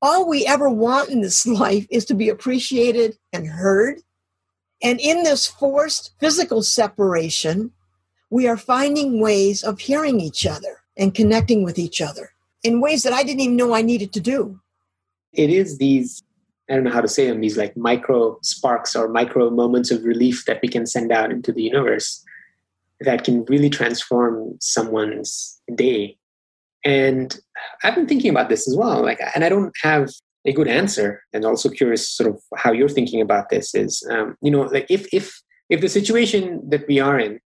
All 0.02 0.28
we 0.28 0.46
ever 0.46 0.68
want 0.68 1.10
in 1.10 1.22
this 1.22 1.46
life 1.46 1.86
is 1.90 2.04
to 2.06 2.14
be 2.14 2.28
appreciated 2.28 3.18
and 3.32 3.46
heard. 3.46 4.00
And 4.82 5.00
in 5.00 5.24
this 5.24 5.46
forced 5.46 6.12
physical 6.20 6.62
separation, 6.62 7.72
we 8.30 8.46
are 8.46 8.56
finding 8.56 9.20
ways 9.20 9.62
of 9.62 9.80
hearing 9.80 10.20
each 10.20 10.46
other 10.46 10.82
and 10.96 11.14
connecting 11.14 11.64
with 11.64 11.78
each 11.78 12.00
other 12.00 12.32
in 12.62 12.80
ways 12.80 13.02
that 13.02 13.12
I 13.12 13.22
didn't 13.22 13.40
even 13.40 13.56
know 13.56 13.74
I 13.74 13.82
needed 13.82 14.12
to 14.12 14.20
do 14.20 14.60
it 15.32 15.50
is 15.50 15.78
these 15.78 16.22
I 16.70 16.74
don't 16.74 16.84
know 16.84 16.92
how 16.92 17.00
to 17.00 17.08
say 17.08 17.26
them, 17.26 17.40
these 17.40 17.56
like 17.56 17.76
micro 17.76 18.38
sparks 18.42 18.94
or 18.94 19.08
micro 19.08 19.50
moments 19.50 19.90
of 19.90 20.04
relief 20.04 20.44
that 20.46 20.60
we 20.62 20.68
can 20.68 20.86
send 20.86 21.10
out 21.10 21.32
into 21.32 21.52
the 21.52 21.64
universe 21.64 22.24
that 23.00 23.24
can 23.24 23.44
really 23.46 23.70
transform 23.70 24.56
someone's 24.60 25.60
day. 25.74 26.16
And 26.84 27.36
I've 27.82 27.96
been 27.96 28.06
thinking 28.06 28.30
about 28.30 28.50
this 28.50 28.68
as 28.68 28.76
well. 28.76 29.02
Like, 29.02 29.20
and 29.34 29.44
I 29.44 29.48
don't 29.48 29.74
have 29.82 30.10
a 30.46 30.52
good 30.52 30.68
answer. 30.68 31.22
And 31.32 31.44
also 31.44 31.68
curious, 31.68 32.08
sort 32.08 32.30
of 32.30 32.40
how 32.56 32.72
you're 32.72 32.88
thinking 32.88 33.20
about 33.20 33.48
this 33.48 33.74
is, 33.74 34.06
um, 34.10 34.36
you 34.40 34.50
know, 34.50 34.62
like 34.62 34.86
if 34.88 35.12
if 35.12 35.42
if 35.70 35.80
the 35.80 35.88
situation 35.88 36.62
that 36.70 36.86
we 36.86 37.00
are 37.00 37.18
in 37.18 37.40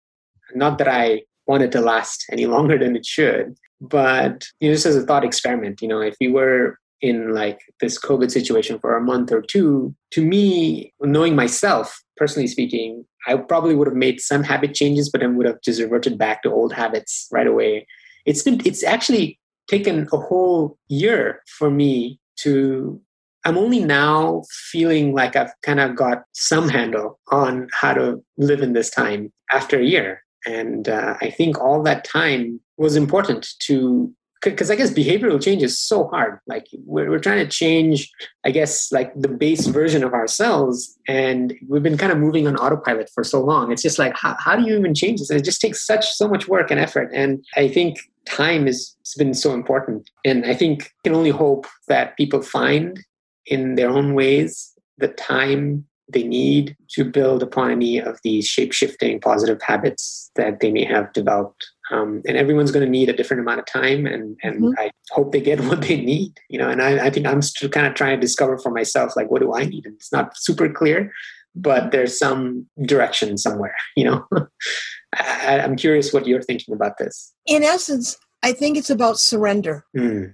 Not 0.55 0.77
that 0.79 0.87
I 0.87 1.23
want 1.47 1.63
it 1.63 1.71
to 1.73 1.81
last 1.81 2.25
any 2.31 2.45
longer 2.45 2.77
than 2.77 2.95
it 2.95 3.05
should, 3.05 3.55
but 3.79 4.45
you 4.59 4.69
know, 4.69 4.75
just 4.75 4.85
as 4.85 4.95
a 4.95 5.05
thought 5.05 5.23
experiment, 5.23 5.81
you 5.81 5.87
know, 5.87 6.01
if 6.01 6.15
we 6.19 6.27
were 6.27 6.77
in 7.01 7.33
like 7.33 7.59
this 7.79 7.99
COVID 7.99 8.31
situation 8.31 8.79
for 8.79 8.95
a 8.95 9.01
month 9.01 9.31
or 9.31 9.41
two, 9.41 9.95
to 10.11 10.25
me, 10.25 10.93
knowing 11.01 11.35
myself, 11.35 12.01
personally 12.17 12.47
speaking, 12.47 13.05
I 13.27 13.35
probably 13.37 13.75
would 13.75 13.87
have 13.87 13.95
made 13.95 14.19
some 14.19 14.43
habit 14.43 14.73
changes, 14.73 15.09
but 15.09 15.21
then 15.21 15.35
would 15.35 15.45
have 15.45 15.61
just 15.63 15.81
reverted 15.81 16.17
back 16.17 16.43
to 16.43 16.51
old 16.51 16.73
habits 16.73 17.27
right 17.31 17.47
away. 17.47 17.87
It's 18.25 18.43
been, 18.43 18.61
it's 18.65 18.83
actually 18.83 19.39
taken 19.67 20.07
a 20.11 20.17
whole 20.17 20.77
year 20.89 21.41
for 21.57 21.69
me 21.69 22.19
to 22.37 23.01
I'm 23.43 23.57
only 23.57 23.79
now 23.79 24.43
feeling 24.71 25.15
like 25.15 25.35
I've 25.35 25.53
kind 25.63 25.79
of 25.79 25.95
got 25.95 26.23
some 26.33 26.69
handle 26.69 27.19
on 27.31 27.69
how 27.73 27.93
to 27.93 28.23
live 28.37 28.61
in 28.61 28.73
this 28.73 28.89
time 28.89 29.33
after 29.51 29.79
a 29.79 29.83
year. 29.85 30.23
And 30.45 30.87
uh, 30.87 31.15
I 31.21 31.31
think 31.31 31.59
all 31.59 31.81
that 31.83 32.03
time 32.03 32.59
was 32.77 32.95
important 32.95 33.47
to 33.61 34.13
because 34.43 34.71
I 34.71 34.75
guess 34.75 34.91
behavioral 34.91 35.41
change 35.41 35.61
is 35.61 35.79
so 35.79 36.07
hard. 36.07 36.39
Like 36.47 36.65
we're, 36.85 37.09
we're 37.09 37.19
trying 37.19 37.45
to 37.45 37.47
change, 37.47 38.09
I 38.43 38.51
guess, 38.51 38.91
like 38.91 39.13
the 39.15 39.27
base 39.27 39.67
version 39.67 40.03
of 40.03 40.13
ourselves. 40.13 40.97
And 41.07 41.53
we've 41.69 41.83
been 41.83 41.97
kind 41.97 42.11
of 42.11 42.17
moving 42.17 42.47
on 42.47 42.55
autopilot 42.55 43.09
for 43.13 43.23
so 43.23 43.41
long. 43.41 43.71
It's 43.71 43.83
just 43.83 43.99
like, 43.99 44.15
how, 44.15 44.35
how 44.39 44.55
do 44.55 44.63
you 44.63 44.77
even 44.77 44.95
change 44.95 45.19
this? 45.19 45.29
And 45.29 45.39
it 45.39 45.45
just 45.45 45.61
takes 45.61 45.85
such, 45.85 46.11
so 46.13 46.27
much 46.27 46.47
work 46.47 46.71
and 46.71 46.79
effort. 46.79 47.11
And 47.13 47.45
I 47.55 47.67
think 47.67 47.99
time 48.25 48.65
has 48.65 48.95
been 49.17 49.33
so 49.33 49.53
important. 49.53 50.09
And 50.25 50.45
I 50.45 50.55
think 50.55 50.83
I 50.83 51.09
can 51.09 51.15
only 51.15 51.29
hope 51.29 51.67
that 51.87 52.17
people 52.17 52.41
find 52.41 52.99
in 53.45 53.75
their 53.75 53.89
own 53.89 54.13
ways 54.13 54.73
the 54.97 55.09
time 55.09 55.85
they 56.11 56.23
need 56.23 56.75
to 56.89 57.05
build 57.05 57.41
upon 57.41 57.71
any 57.71 57.99
of 57.99 58.19
these 58.23 58.47
shape 58.47 58.73
shifting 58.73 59.19
positive 59.19 59.61
habits 59.61 60.29
that 60.35 60.59
they 60.59 60.71
may 60.71 60.83
have 60.83 61.13
developed. 61.13 61.65
Um, 61.91 62.21
and 62.25 62.37
everyone's 62.37 62.71
going 62.71 62.85
to 62.85 62.89
need 62.89 63.09
a 63.09 63.13
different 63.13 63.41
amount 63.41 63.59
of 63.59 63.65
time, 63.65 64.05
and 64.05 64.37
and 64.43 64.61
mm-hmm. 64.61 64.79
I 64.79 64.91
hope 65.11 65.31
they 65.31 65.41
get 65.41 65.59
what 65.65 65.81
they 65.81 65.99
need. 65.99 66.39
You 66.49 66.59
know, 66.59 66.69
and 66.69 66.81
I, 66.81 67.07
I 67.07 67.09
think 67.09 67.27
I'm 67.27 67.41
still 67.41 67.69
kind 67.69 67.87
of 67.87 67.93
trying 67.93 68.17
to 68.17 68.21
discover 68.21 68.57
for 68.57 68.71
myself 68.71 69.15
like 69.15 69.29
what 69.29 69.41
do 69.41 69.53
I 69.53 69.65
need, 69.65 69.85
and 69.85 69.95
it's 69.95 70.11
not 70.11 70.37
super 70.37 70.69
clear, 70.69 71.11
but 71.55 71.91
there's 71.91 72.17
some 72.17 72.67
direction 72.85 73.37
somewhere. 73.37 73.75
You 73.95 74.05
know, 74.05 74.27
I, 75.13 75.59
am 75.59 75.75
curious 75.75 76.13
what 76.13 76.25
you're 76.25 76.41
thinking 76.41 76.73
about 76.73 76.97
this. 76.97 77.33
In 77.45 77.61
essence, 77.61 78.17
I 78.41 78.53
think 78.53 78.77
it's 78.77 78.89
about 78.89 79.19
surrender. 79.19 79.85
Mm. 79.95 80.33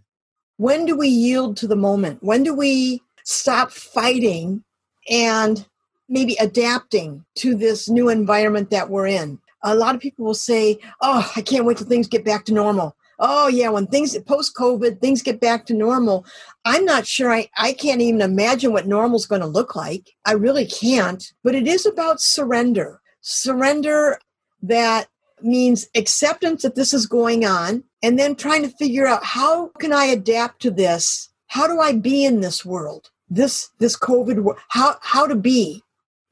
When 0.58 0.86
do 0.86 0.96
we 0.96 1.08
yield 1.08 1.58
to 1.58 1.68
the 1.68 1.76
moment? 1.76 2.20
When 2.22 2.44
do 2.44 2.54
we 2.54 3.02
stop 3.24 3.72
fighting 3.72 4.64
and 5.10 5.66
maybe 6.10 6.38
adapting 6.40 7.26
to 7.36 7.56
this 7.56 7.90
new 7.90 8.10
environment 8.10 8.70
that 8.70 8.90
we're 8.90 9.08
in. 9.08 9.40
A 9.64 9.76
lot 9.76 9.96
of 9.96 10.02
people 10.02 10.26
will 10.26 10.34
say, 10.34 10.80
Oh, 11.02 11.32
I 11.36 11.42
can't 11.42 11.66
wait 11.66 11.78
till 11.78 11.88
things 11.88 12.08
get 12.08 12.26
back 12.26 12.46
to 12.46 12.54
normal. 12.54 12.96
Oh, 13.20 13.48
yeah, 13.48 13.70
when 13.70 13.88
things 13.88 14.18
post 14.28 14.56
COVID, 14.56 15.02
things 15.02 15.24
get 15.24 15.40
back 15.42 15.66
to 15.66 15.74
normal. 15.74 16.26
I'm 16.66 16.86
not 16.86 17.08
sure, 17.08 17.34
I, 17.34 17.50
I 17.58 17.74
can't 17.74 18.02
even 18.02 18.22
imagine 18.22 18.72
what 18.72 18.86
normal 18.86 19.18
is 19.18 19.26
going 19.26 19.42
to 19.42 19.48
look 19.48 19.76
like. 19.76 20.12
I 20.26 20.34
really 20.34 20.68
can't. 20.68 21.24
But 21.44 21.56
it 21.56 21.68
is 21.68 21.86
about 21.86 22.22
surrender. 22.22 23.02
Surrender 23.22 24.20
that 24.62 25.08
means 25.42 25.88
acceptance 25.96 26.62
that 26.62 26.76
this 26.76 26.94
is 26.94 27.08
going 27.08 27.46
on 27.46 27.84
and 28.04 28.20
then 28.20 28.36
trying 28.36 28.62
to 28.64 28.70
figure 28.70 29.08
out 29.08 29.24
how 29.24 29.70
can 29.80 29.94
I 29.94 30.06
adapt 30.06 30.62
to 30.64 30.72
this? 30.72 31.30
How 31.48 31.68
do 31.68 31.80
I 31.80 31.94
be 31.94 32.24
in 32.24 32.42
this 32.42 32.64
world? 32.64 33.10
this 33.30 33.70
this 33.80 33.98
COVID 33.98 34.56
how 34.70 34.96
how 35.02 35.28
to 35.28 35.36
be. 35.36 35.84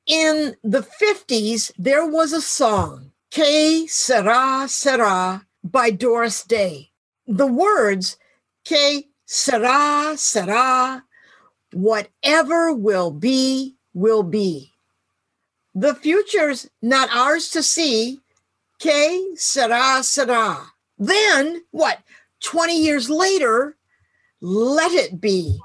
In 0.08 0.56
the 0.64 0.86
50s, 1.02 1.72
there 1.80 2.06
was 2.06 2.32
a 2.32 2.42
song, 2.42 3.12
Que 3.36 3.86
sera 3.90 4.66
sera 4.66 5.46
by 5.62 5.90
Doris 5.90 6.42
Day. 6.44 6.92
The 7.28 7.46
words, 7.46 8.16
Que 8.64 9.04
sera 9.26 10.14
sera, 10.16 11.04
whatever 11.74 12.72
will 12.72 13.12
be, 13.12 13.76
will 13.94 14.24
be. 14.24 14.72
The 15.74 15.96
future's 15.96 16.70
not 16.82 17.10
ours 17.14 17.50
to 17.50 17.62
see. 17.62 18.22
Que 18.80 19.36
sera 19.36 20.02
sera. 20.02 20.72
Then, 20.98 21.62
what, 21.72 22.00
20 22.42 22.82
years 22.82 23.10
later, 23.10 23.76
let 24.40 24.94
it 24.94 25.20
be 25.20 25.60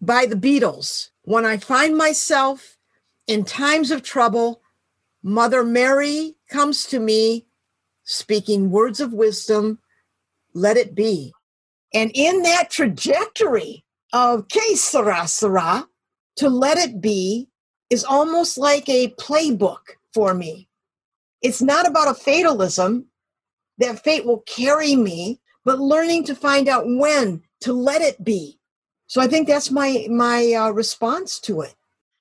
by 0.00 0.24
the 0.24 0.36
Beatles. 0.36 1.10
When 1.24 1.44
I 1.44 1.58
find 1.58 1.98
myself 1.98 2.78
in 3.26 3.44
times 3.44 3.90
of 3.90 4.02
trouble, 4.02 4.62
Mother 5.22 5.64
Mary 5.64 6.36
comes 6.54 6.86
to 6.86 6.98
me 6.98 7.46
speaking 8.04 8.70
words 8.70 9.00
of 9.00 9.12
wisdom, 9.12 9.78
let 10.54 10.76
it 10.76 10.94
be. 10.94 11.32
And 11.92 12.10
in 12.14 12.42
that 12.42 12.70
trajectory 12.70 13.84
of 14.12 14.48
que 14.48 14.76
sera 14.76 15.26
to 16.36 16.48
let 16.48 16.78
it 16.78 17.00
be 17.00 17.48
is 17.90 18.04
almost 18.04 18.58
like 18.58 18.88
a 18.88 19.14
playbook 19.20 19.96
for 20.12 20.34
me. 20.34 20.68
It's 21.42 21.62
not 21.62 21.86
about 21.86 22.10
a 22.10 22.14
fatalism 22.14 23.06
that 23.78 24.02
fate 24.02 24.24
will 24.24 24.42
carry 24.46 24.96
me, 24.96 25.40
but 25.64 25.78
learning 25.78 26.24
to 26.24 26.34
find 26.34 26.68
out 26.68 26.84
when 26.86 27.42
to 27.60 27.72
let 27.72 28.02
it 28.02 28.22
be 28.22 28.58
so 29.06 29.20
I 29.20 29.26
think 29.26 29.46
that's 29.46 29.70
my 29.70 30.06
my 30.10 30.52
uh, 30.52 30.70
response 30.70 31.38
to 31.40 31.60
it. 31.60 31.74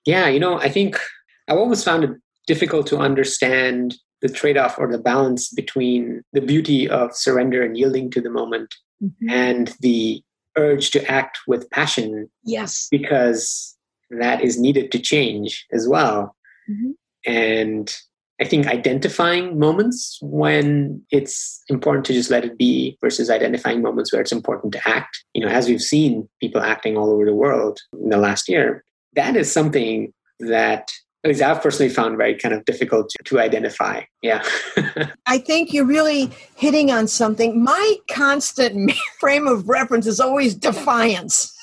Yeah, 0.06 0.28
you 0.28 0.40
know, 0.40 0.60
I 0.60 0.70
think 0.70 1.00
I've 1.48 1.58
always 1.58 1.84
found 1.84 2.04
it 2.04 2.12
difficult 2.46 2.88
to 2.88 2.98
understand 2.98 3.96
the 4.24 4.30
trade-off 4.30 4.80
or 4.80 4.92
the 4.92 4.98
balance 4.98 5.50
between 5.50 6.24
the 6.32 6.42
beauty 6.42 6.90
of 6.90 7.16
surrender 7.16 7.62
and 7.62 7.78
yielding 7.78 8.10
to 8.10 8.22
the 8.22 8.30
moment 8.30 8.74
mm-hmm. 9.04 9.30
and 9.30 9.76
the 9.82 10.24
urge 10.58 10.90
to 10.92 11.12
act 11.12 11.40
with 11.46 11.70
passion. 11.70 12.30
Yes. 12.46 12.88
Because 12.90 13.78
that 14.10 14.42
is 14.42 14.60
needed 14.60 14.92
to 14.94 15.00
change 15.00 15.66
as 15.74 15.88
well. 15.88 16.36
Mm-hmm. 16.70 16.92
And 17.26 17.96
I 18.40 18.46
think 18.46 18.68
identifying 18.68 19.60
moments 19.60 20.18
when 20.22 21.02
it's 21.12 21.62
important 21.70 22.06
to 22.06 22.14
just 22.14 22.32
let 22.32 22.46
it 22.46 22.58
be 22.58 22.98
versus 23.02 23.30
identifying 23.30 23.82
moments 23.82 24.12
where 24.12 24.22
it's 24.22 24.32
important 24.32 24.74
to 24.74 24.88
act. 24.88 25.24
You 25.34 25.46
know, 25.46 25.52
as 25.52 25.68
we've 25.68 25.82
seen 25.82 26.30
people 26.40 26.62
acting 26.62 26.98
all 26.98 27.12
over 27.12 27.26
the 27.26 27.36
world 27.36 27.80
in 28.02 28.10
the 28.10 28.18
last 28.18 28.48
year, 28.50 28.84
that 29.14 29.36
is 29.36 29.52
something 29.52 30.14
that 30.40 30.92
at 31.24 31.30
least 31.30 31.42
I've 31.42 31.62
personally 31.62 31.92
found 31.92 32.18
very 32.18 32.36
kind 32.36 32.54
of 32.54 32.66
difficult 32.66 33.10
to, 33.10 33.24
to 33.24 33.40
identify. 33.40 34.02
Yeah. 34.22 34.44
I 35.26 35.38
think 35.38 35.72
you're 35.72 35.86
really 35.86 36.32
hitting 36.56 36.92
on 36.92 37.08
something. 37.08 37.64
My 37.64 37.96
constant 38.12 38.92
frame 39.20 39.48
of 39.48 39.70
reference 39.70 40.06
is 40.06 40.20
always 40.20 40.54
defiance. 40.54 41.56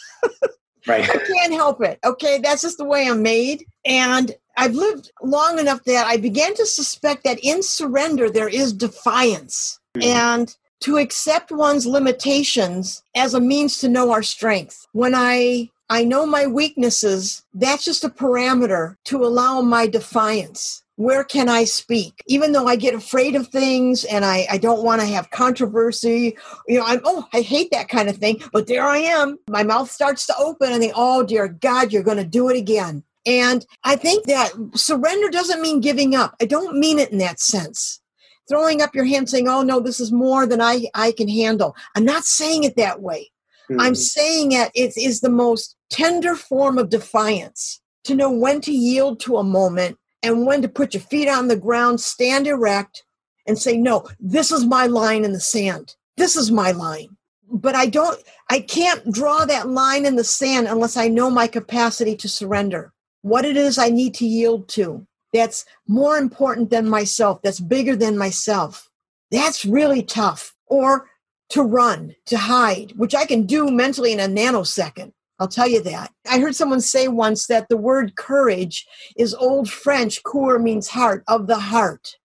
right. 0.87 1.09
I 1.09 1.19
can't 1.19 1.53
help 1.53 1.83
it. 1.83 1.99
Okay. 2.05 2.39
That's 2.39 2.63
just 2.63 2.79
the 2.79 2.85
way 2.85 3.07
I'm 3.07 3.23
made. 3.23 3.67
And 3.85 4.35
I've 4.57 4.75
lived 4.75 5.11
long 5.23 5.59
enough 5.59 5.85
that 5.85 6.07
I 6.07 6.17
began 6.17 6.55
to 6.55 6.65
suspect 6.65 7.25
that 7.25 7.39
in 7.43 7.63
surrender 7.63 8.31
there 8.31 8.49
is 8.49 8.73
defiance 8.73 9.79
mm-hmm. 9.95 10.09
and 10.09 10.57
to 10.81 10.97
accept 10.97 11.53
one's 11.53 11.87
limitations 11.87 13.03
as 13.15 13.35
a 13.35 13.41
means 13.41 13.79
to 13.79 13.89
know 13.89 14.11
our 14.11 14.23
strength. 14.23 14.87
When 14.93 15.15
I 15.15 15.69
I 15.91 16.05
know 16.05 16.25
my 16.25 16.47
weaknesses, 16.47 17.43
that's 17.53 17.85
just 17.85 18.05
a 18.05 18.09
parameter 18.09 18.95
to 19.07 19.25
allow 19.25 19.61
my 19.61 19.89
defiance. 19.89 20.85
Where 20.95 21.25
can 21.25 21.49
I 21.49 21.65
speak? 21.65 22.15
Even 22.29 22.53
though 22.53 22.67
I 22.67 22.77
get 22.77 22.95
afraid 22.95 23.35
of 23.35 23.49
things 23.49 24.05
and 24.05 24.25
I, 24.25 24.47
I 24.49 24.59
don't 24.59 24.85
want 24.85 25.01
to 25.01 25.07
have 25.09 25.31
controversy, 25.31 26.37
you 26.69 26.79
know, 26.79 26.85
I'm, 26.87 27.01
oh, 27.05 27.27
I 27.33 27.41
hate 27.41 27.73
that 27.73 27.89
kind 27.89 28.09
of 28.09 28.19
thing. 28.19 28.41
But 28.53 28.69
there 28.69 28.85
I 28.85 28.99
am. 28.99 29.39
My 29.49 29.65
mouth 29.65 29.91
starts 29.91 30.27
to 30.27 30.35
open 30.39 30.71
and 30.71 30.81
think, 30.81 30.93
oh, 30.95 31.25
dear 31.25 31.49
God, 31.49 31.93
you're 31.93 32.05
going 32.05 32.19
to 32.19 32.25
do 32.25 32.49
it 32.51 32.57
again. 32.57 33.03
And 33.27 33.67
I 33.83 33.97
think 33.97 34.27
that 34.27 34.53
surrender 34.77 35.29
doesn't 35.29 35.61
mean 35.61 35.81
giving 35.81 36.15
up. 36.15 36.37
I 36.41 36.45
don't 36.45 36.79
mean 36.79 37.01
it 37.01 37.11
in 37.11 37.19
that 37.19 37.41
sense. 37.41 38.01
Throwing 38.49 38.81
up 38.81 38.95
your 38.95 39.05
hand 39.07 39.29
saying, 39.29 39.49
oh 39.49 39.63
no, 39.63 39.81
this 39.81 39.99
is 39.99 40.13
more 40.13 40.47
than 40.47 40.61
I, 40.61 40.87
I 40.95 41.13
can 41.13 41.29
handle. 41.29 41.75
I'm 41.97 42.05
not 42.05 42.25
saying 42.25 42.65
it 42.65 42.77
that 42.77 43.03
way. 43.03 43.31
Mm-hmm. 43.71 43.81
I'm 43.81 43.95
saying 43.95 44.53
it, 44.53 44.71
it 44.75 44.97
is 44.97 45.21
the 45.21 45.31
most 45.31 45.77
tender 45.91 46.35
form 46.35 46.79
of 46.79 46.91
defiance 46.91 47.81
to 48.05 48.15
know 48.15 48.31
when 48.31 48.61
to 48.63 48.73
yield 48.73 49.21
to 49.21 49.37
a 49.37 49.45
moment 49.45 49.97
and 50.23 50.47
when 50.47 50.63
to 50.63 50.69
put 50.69 50.95
your 50.95 51.03
feet 51.03 51.29
on 51.29 51.49
the 51.49 51.57
ground, 51.57 52.01
stand 52.01 52.47
erect, 52.47 53.05
and 53.47 53.59
say, 53.59 53.77
no, 53.77 54.07
this 54.19 54.51
is 54.51 54.67
my 54.67 54.87
line 54.87 55.25
in 55.25 55.33
the 55.33 55.41
sand. 55.41 55.95
This 56.17 56.37
is 56.37 56.51
my 56.51 56.73
line. 56.73 57.17
But 57.51 57.75
I 57.75 57.87
don't, 57.87 58.21
I 58.49 58.61
can't 58.61 59.11
draw 59.13 59.45
that 59.45 59.69
line 59.69 60.05
in 60.05 60.17
the 60.17 60.25
sand 60.25 60.67
unless 60.69 60.97
I 60.97 61.09
know 61.09 61.31
my 61.31 61.47
capacity 61.47 62.17
to 62.17 62.29
surrender 62.29 62.93
what 63.23 63.45
it 63.45 63.57
is 63.57 63.79
I 63.79 63.89
need 63.89 64.15
to 64.15 64.27
yield 64.27 64.69
to 64.71 65.07
that's 65.33 65.65
more 65.87 66.17
important 66.17 66.71
than 66.71 66.89
myself, 66.89 67.43
that's 67.43 67.61
bigger 67.61 67.97
than 67.97 68.19
myself. 68.19 68.89
That's 69.31 69.65
really 69.65 70.03
tough. 70.03 70.55
Or 70.67 71.10
to 71.51 71.63
run, 71.63 72.15
to 72.27 72.39
hide, 72.39 72.93
which 72.97 73.15
I 73.15 73.27
can 73.27 73.47
do 73.47 73.71
mentally 73.71 74.13
in 74.13 74.21
a 74.21 74.27
nanosecond. 74.29 75.13
I'll 75.39 75.49
tell 75.49 75.69
you 75.69 75.83
that. 75.83 76.13
I 76.31 76.39
heard 76.39 76.55
someone 76.55 76.81
say 76.81 77.09
once 77.09 77.47
that 77.47 77.69
the 77.69 77.77
word 77.77 78.15
courage 78.17 78.87
is 79.17 79.35
old 79.35 79.71
French, 79.71 80.23
cour 80.23 80.59
means 80.59 80.89
heart, 80.89 81.25
of 81.29 81.47
the 81.47 81.59
heart. 81.59 82.17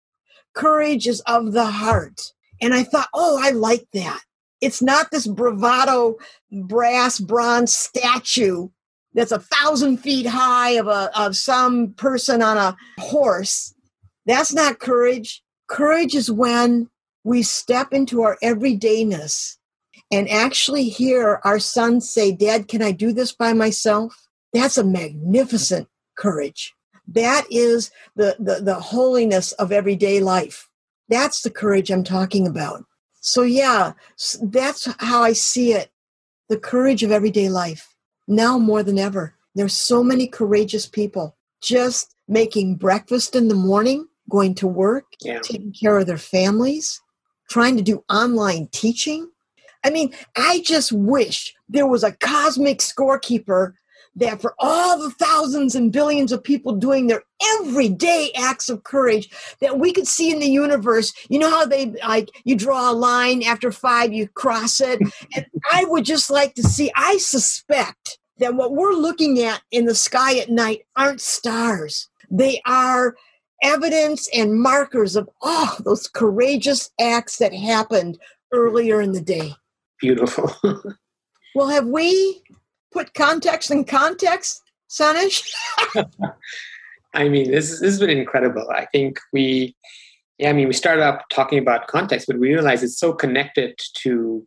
courage 0.53 1.07
is 1.07 1.21
of 1.21 1.51
the 1.51 1.65
heart. 1.65 2.33
And 2.61 2.73
I 2.73 2.83
thought, 2.83 3.09
oh, 3.13 3.39
I 3.41 3.51
like 3.51 3.87
that. 3.93 4.21
It's 4.61 4.81
not 4.81 5.11
this 5.11 5.27
bravado 5.27 6.15
brass 6.51 7.19
bronze 7.19 7.75
statue 7.75 8.69
that's 9.13 9.31
a 9.31 9.39
thousand 9.39 9.97
feet 9.97 10.25
high 10.25 10.71
of 10.71 10.87
a 10.87 11.11
of 11.17 11.35
some 11.35 11.93
person 11.93 12.41
on 12.41 12.57
a 12.57 12.75
horse. 12.99 13.73
That's 14.25 14.53
not 14.53 14.79
courage. 14.79 15.43
Courage 15.67 16.15
is 16.15 16.31
when 16.31 16.89
we 17.25 17.41
step 17.41 17.91
into 17.91 18.21
our 18.21 18.37
everydayness 18.41 19.57
and 20.11 20.29
actually 20.29 20.87
hear 20.87 21.41
our 21.43 21.59
son 21.59 21.99
say, 21.99 22.31
Dad, 22.31 22.67
can 22.67 22.83
I 22.83 22.91
do 22.91 23.11
this 23.11 23.33
by 23.33 23.51
myself? 23.51 24.27
That's 24.53 24.77
a 24.77 24.83
magnificent 24.83 25.87
courage. 26.15 26.73
That 27.07 27.45
is 27.49 27.91
the, 28.15 28.35
the, 28.39 28.61
the 28.61 28.75
holiness 28.75 29.51
of 29.53 29.71
everyday 29.71 30.19
life. 30.19 30.69
That's 31.09 31.41
the 31.41 31.49
courage 31.49 31.89
I'm 31.89 32.03
talking 32.03 32.47
about. 32.47 32.85
So, 33.21 33.41
yeah, 33.41 33.93
that's 34.43 34.87
how 34.99 35.23
I 35.23 35.33
see 35.33 35.73
it 35.73 35.91
the 36.47 36.59
courage 36.59 37.01
of 37.01 37.11
everyday 37.11 37.49
life. 37.49 37.95
Now 38.27 38.59
more 38.59 38.83
than 38.83 38.99
ever, 38.99 39.33
there's 39.55 39.73
so 39.73 40.03
many 40.03 40.27
courageous 40.27 40.85
people 40.85 41.35
just 41.59 42.15
making 42.27 42.75
breakfast 42.75 43.35
in 43.35 43.47
the 43.47 43.55
morning, 43.55 44.07
going 44.29 44.53
to 44.55 44.67
work, 44.67 45.05
yeah. 45.21 45.39
taking 45.39 45.73
care 45.73 45.97
of 45.97 46.05
their 46.05 46.19
families, 46.19 47.01
trying 47.49 47.77
to 47.77 47.83
do 47.83 48.03
online 48.09 48.67
teaching. 48.71 49.29
I 49.83 49.89
mean, 49.89 50.13
I 50.35 50.61
just 50.61 50.91
wish 50.91 51.53
there 51.69 51.87
was 51.87 52.03
a 52.03 52.13
cosmic 52.13 52.79
scorekeeper 52.79 53.73
that 54.15 54.41
for 54.41 54.55
all 54.59 54.97
the 54.97 55.11
thousands 55.11 55.75
and 55.75 55.91
billions 55.91 56.31
of 56.31 56.43
people 56.43 56.73
doing 56.73 57.07
their 57.07 57.23
everyday 57.59 58.31
acts 58.35 58.69
of 58.69 58.83
courage 58.83 59.29
that 59.59 59.77
we 59.77 59.91
could 59.91 60.07
see 60.07 60.31
in 60.31 60.39
the 60.39 60.49
universe 60.49 61.13
you 61.29 61.37
know 61.37 61.49
how 61.49 61.65
they 61.65 61.87
like 62.07 62.29
you 62.45 62.55
draw 62.55 62.89
a 62.89 62.93
line 62.93 63.43
after 63.43 63.71
five 63.71 64.13
you 64.13 64.27
cross 64.29 64.79
it 64.79 64.99
and 65.35 65.45
i 65.71 65.83
would 65.85 66.05
just 66.05 66.29
like 66.29 66.53
to 66.53 66.63
see 66.63 66.91
i 66.95 67.17
suspect 67.17 68.17
that 68.37 68.55
what 68.55 68.73
we're 68.73 68.93
looking 68.93 69.41
at 69.41 69.61
in 69.71 69.85
the 69.85 69.95
sky 69.95 70.37
at 70.37 70.49
night 70.49 70.81
aren't 70.95 71.21
stars 71.21 72.09
they 72.31 72.61
are 72.65 73.15
evidence 73.65 74.29
and 74.33 74.61
markers 74.61 75.15
of 75.15 75.29
oh 75.41 75.77
those 75.83 76.07
courageous 76.07 76.91
acts 76.99 77.37
that 77.37 77.53
happened 77.53 78.17
earlier 78.51 79.01
in 79.01 79.11
the 79.11 79.21
day 79.21 79.53
beautiful 79.99 80.53
well 81.55 81.67
have 81.67 81.87
we 81.87 82.43
put 82.95 83.13
context 83.13 83.69
in 83.69 83.83
context, 83.83 84.63
Sanish? 84.89 85.45
I 87.13 87.29
mean, 87.29 87.51
this, 87.51 87.69
this 87.69 87.81
has 87.81 87.99
been 87.99 88.09
incredible. 88.09 88.67
I 88.73 88.85
think 88.85 89.19
we, 89.33 89.75
yeah, 90.37 90.49
I 90.49 90.53
mean, 90.53 90.67
we 90.67 90.73
started 90.73 91.03
off 91.03 91.21
talking 91.29 91.59
about 91.59 91.87
context, 91.87 92.25
but 92.27 92.39
we 92.39 92.53
realize 92.53 92.83
it's 92.83 92.97
so 92.97 93.13
connected 93.13 93.77
to 94.03 94.43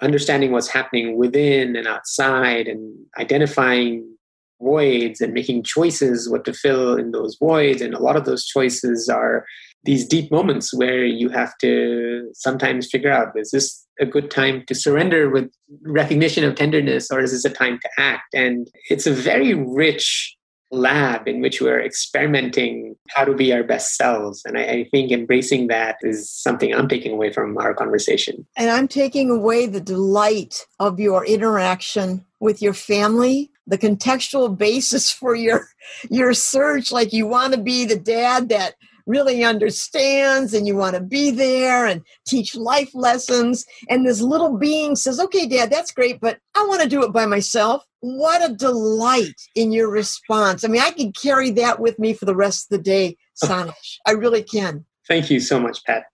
understanding 0.00 0.52
what's 0.52 0.68
happening 0.68 1.16
within 1.16 1.76
and 1.76 1.86
outside 1.86 2.66
and 2.66 2.96
identifying 3.18 4.15
voids 4.60 5.20
and 5.20 5.32
making 5.32 5.62
choices 5.62 6.28
what 6.28 6.44
to 6.44 6.52
fill 6.52 6.96
in 6.96 7.10
those 7.10 7.36
voids. 7.36 7.80
And 7.80 7.94
a 7.94 8.02
lot 8.02 8.16
of 8.16 8.24
those 8.24 8.46
choices 8.46 9.08
are 9.08 9.44
these 9.84 10.06
deep 10.06 10.30
moments 10.30 10.74
where 10.74 11.04
you 11.04 11.28
have 11.28 11.56
to 11.58 12.28
sometimes 12.34 12.90
figure 12.90 13.10
out 13.10 13.28
is 13.36 13.50
this 13.50 13.86
a 14.00 14.06
good 14.06 14.30
time 14.30 14.64
to 14.66 14.74
surrender 14.74 15.30
with 15.30 15.50
recognition 15.82 16.44
of 16.44 16.54
tenderness 16.54 17.10
or 17.10 17.20
is 17.20 17.32
this 17.32 17.44
a 17.44 17.50
time 17.50 17.78
to 17.80 17.88
act? 17.98 18.34
And 18.34 18.68
it's 18.90 19.06
a 19.06 19.12
very 19.12 19.54
rich 19.54 20.36
lab 20.72 21.28
in 21.28 21.40
which 21.40 21.60
we're 21.60 21.80
experimenting 21.80 22.96
how 23.10 23.24
to 23.24 23.34
be 23.34 23.52
our 23.52 23.62
best 23.62 23.96
selves. 23.96 24.42
And 24.44 24.58
I, 24.58 24.62
I, 24.62 24.88
think 24.90 25.12
embracing 25.12 25.68
that 25.68 25.96
is 26.02 26.28
something 26.28 26.74
i'm 26.74 26.88
taking 26.88 27.12
away 27.12 27.32
from 27.32 27.56
our 27.58 27.72
conversation. 27.72 28.44
And 28.56 28.70
i'm 28.70 28.88
taking 28.88 29.30
away 29.30 29.66
the 29.66 29.80
delight 29.80 30.66
of 30.80 30.98
your 30.98 31.24
interaction 31.24 32.24
with 32.40 32.60
your 32.60 32.74
family 32.74 33.50
the 33.66 33.78
contextual 33.78 34.56
basis 34.56 35.10
for 35.10 35.34
your 35.34 35.68
your 36.10 36.32
search 36.32 36.92
like 36.92 37.12
you 37.12 37.26
want 37.26 37.54
to 37.54 37.60
be 37.60 37.84
the 37.84 37.98
dad 37.98 38.48
that 38.48 38.74
really 39.06 39.44
understands 39.44 40.52
and 40.52 40.66
you 40.66 40.76
want 40.76 40.94
to 40.94 41.00
be 41.00 41.30
there 41.30 41.86
and 41.86 42.02
teach 42.26 42.56
life 42.56 42.90
lessons. 42.94 43.64
And 43.88 44.04
this 44.04 44.20
little 44.20 44.58
being 44.58 44.96
says, 44.96 45.20
okay, 45.20 45.46
dad, 45.46 45.70
that's 45.70 45.92
great, 45.92 46.20
but 46.20 46.38
I 46.54 46.66
want 46.66 46.82
to 46.82 46.88
do 46.88 47.04
it 47.04 47.12
by 47.12 47.24
myself. 47.26 47.84
What 48.00 48.48
a 48.48 48.54
delight 48.54 49.40
in 49.54 49.72
your 49.72 49.90
response. 49.90 50.64
I 50.64 50.68
mean, 50.68 50.82
I 50.82 50.90
can 50.90 51.12
carry 51.12 51.50
that 51.52 51.80
with 51.80 51.98
me 51.98 52.14
for 52.14 52.24
the 52.24 52.36
rest 52.36 52.66
of 52.66 52.76
the 52.76 52.82
day, 52.82 53.16
Sanish. 53.42 53.98
I 54.06 54.12
really 54.12 54.42
can. 54.42 54.84
Thank 55.06 55.30
you 55.30 55.40
so 55.40 55.60
much, 55.60 55.84
Pat. 55.84 56.04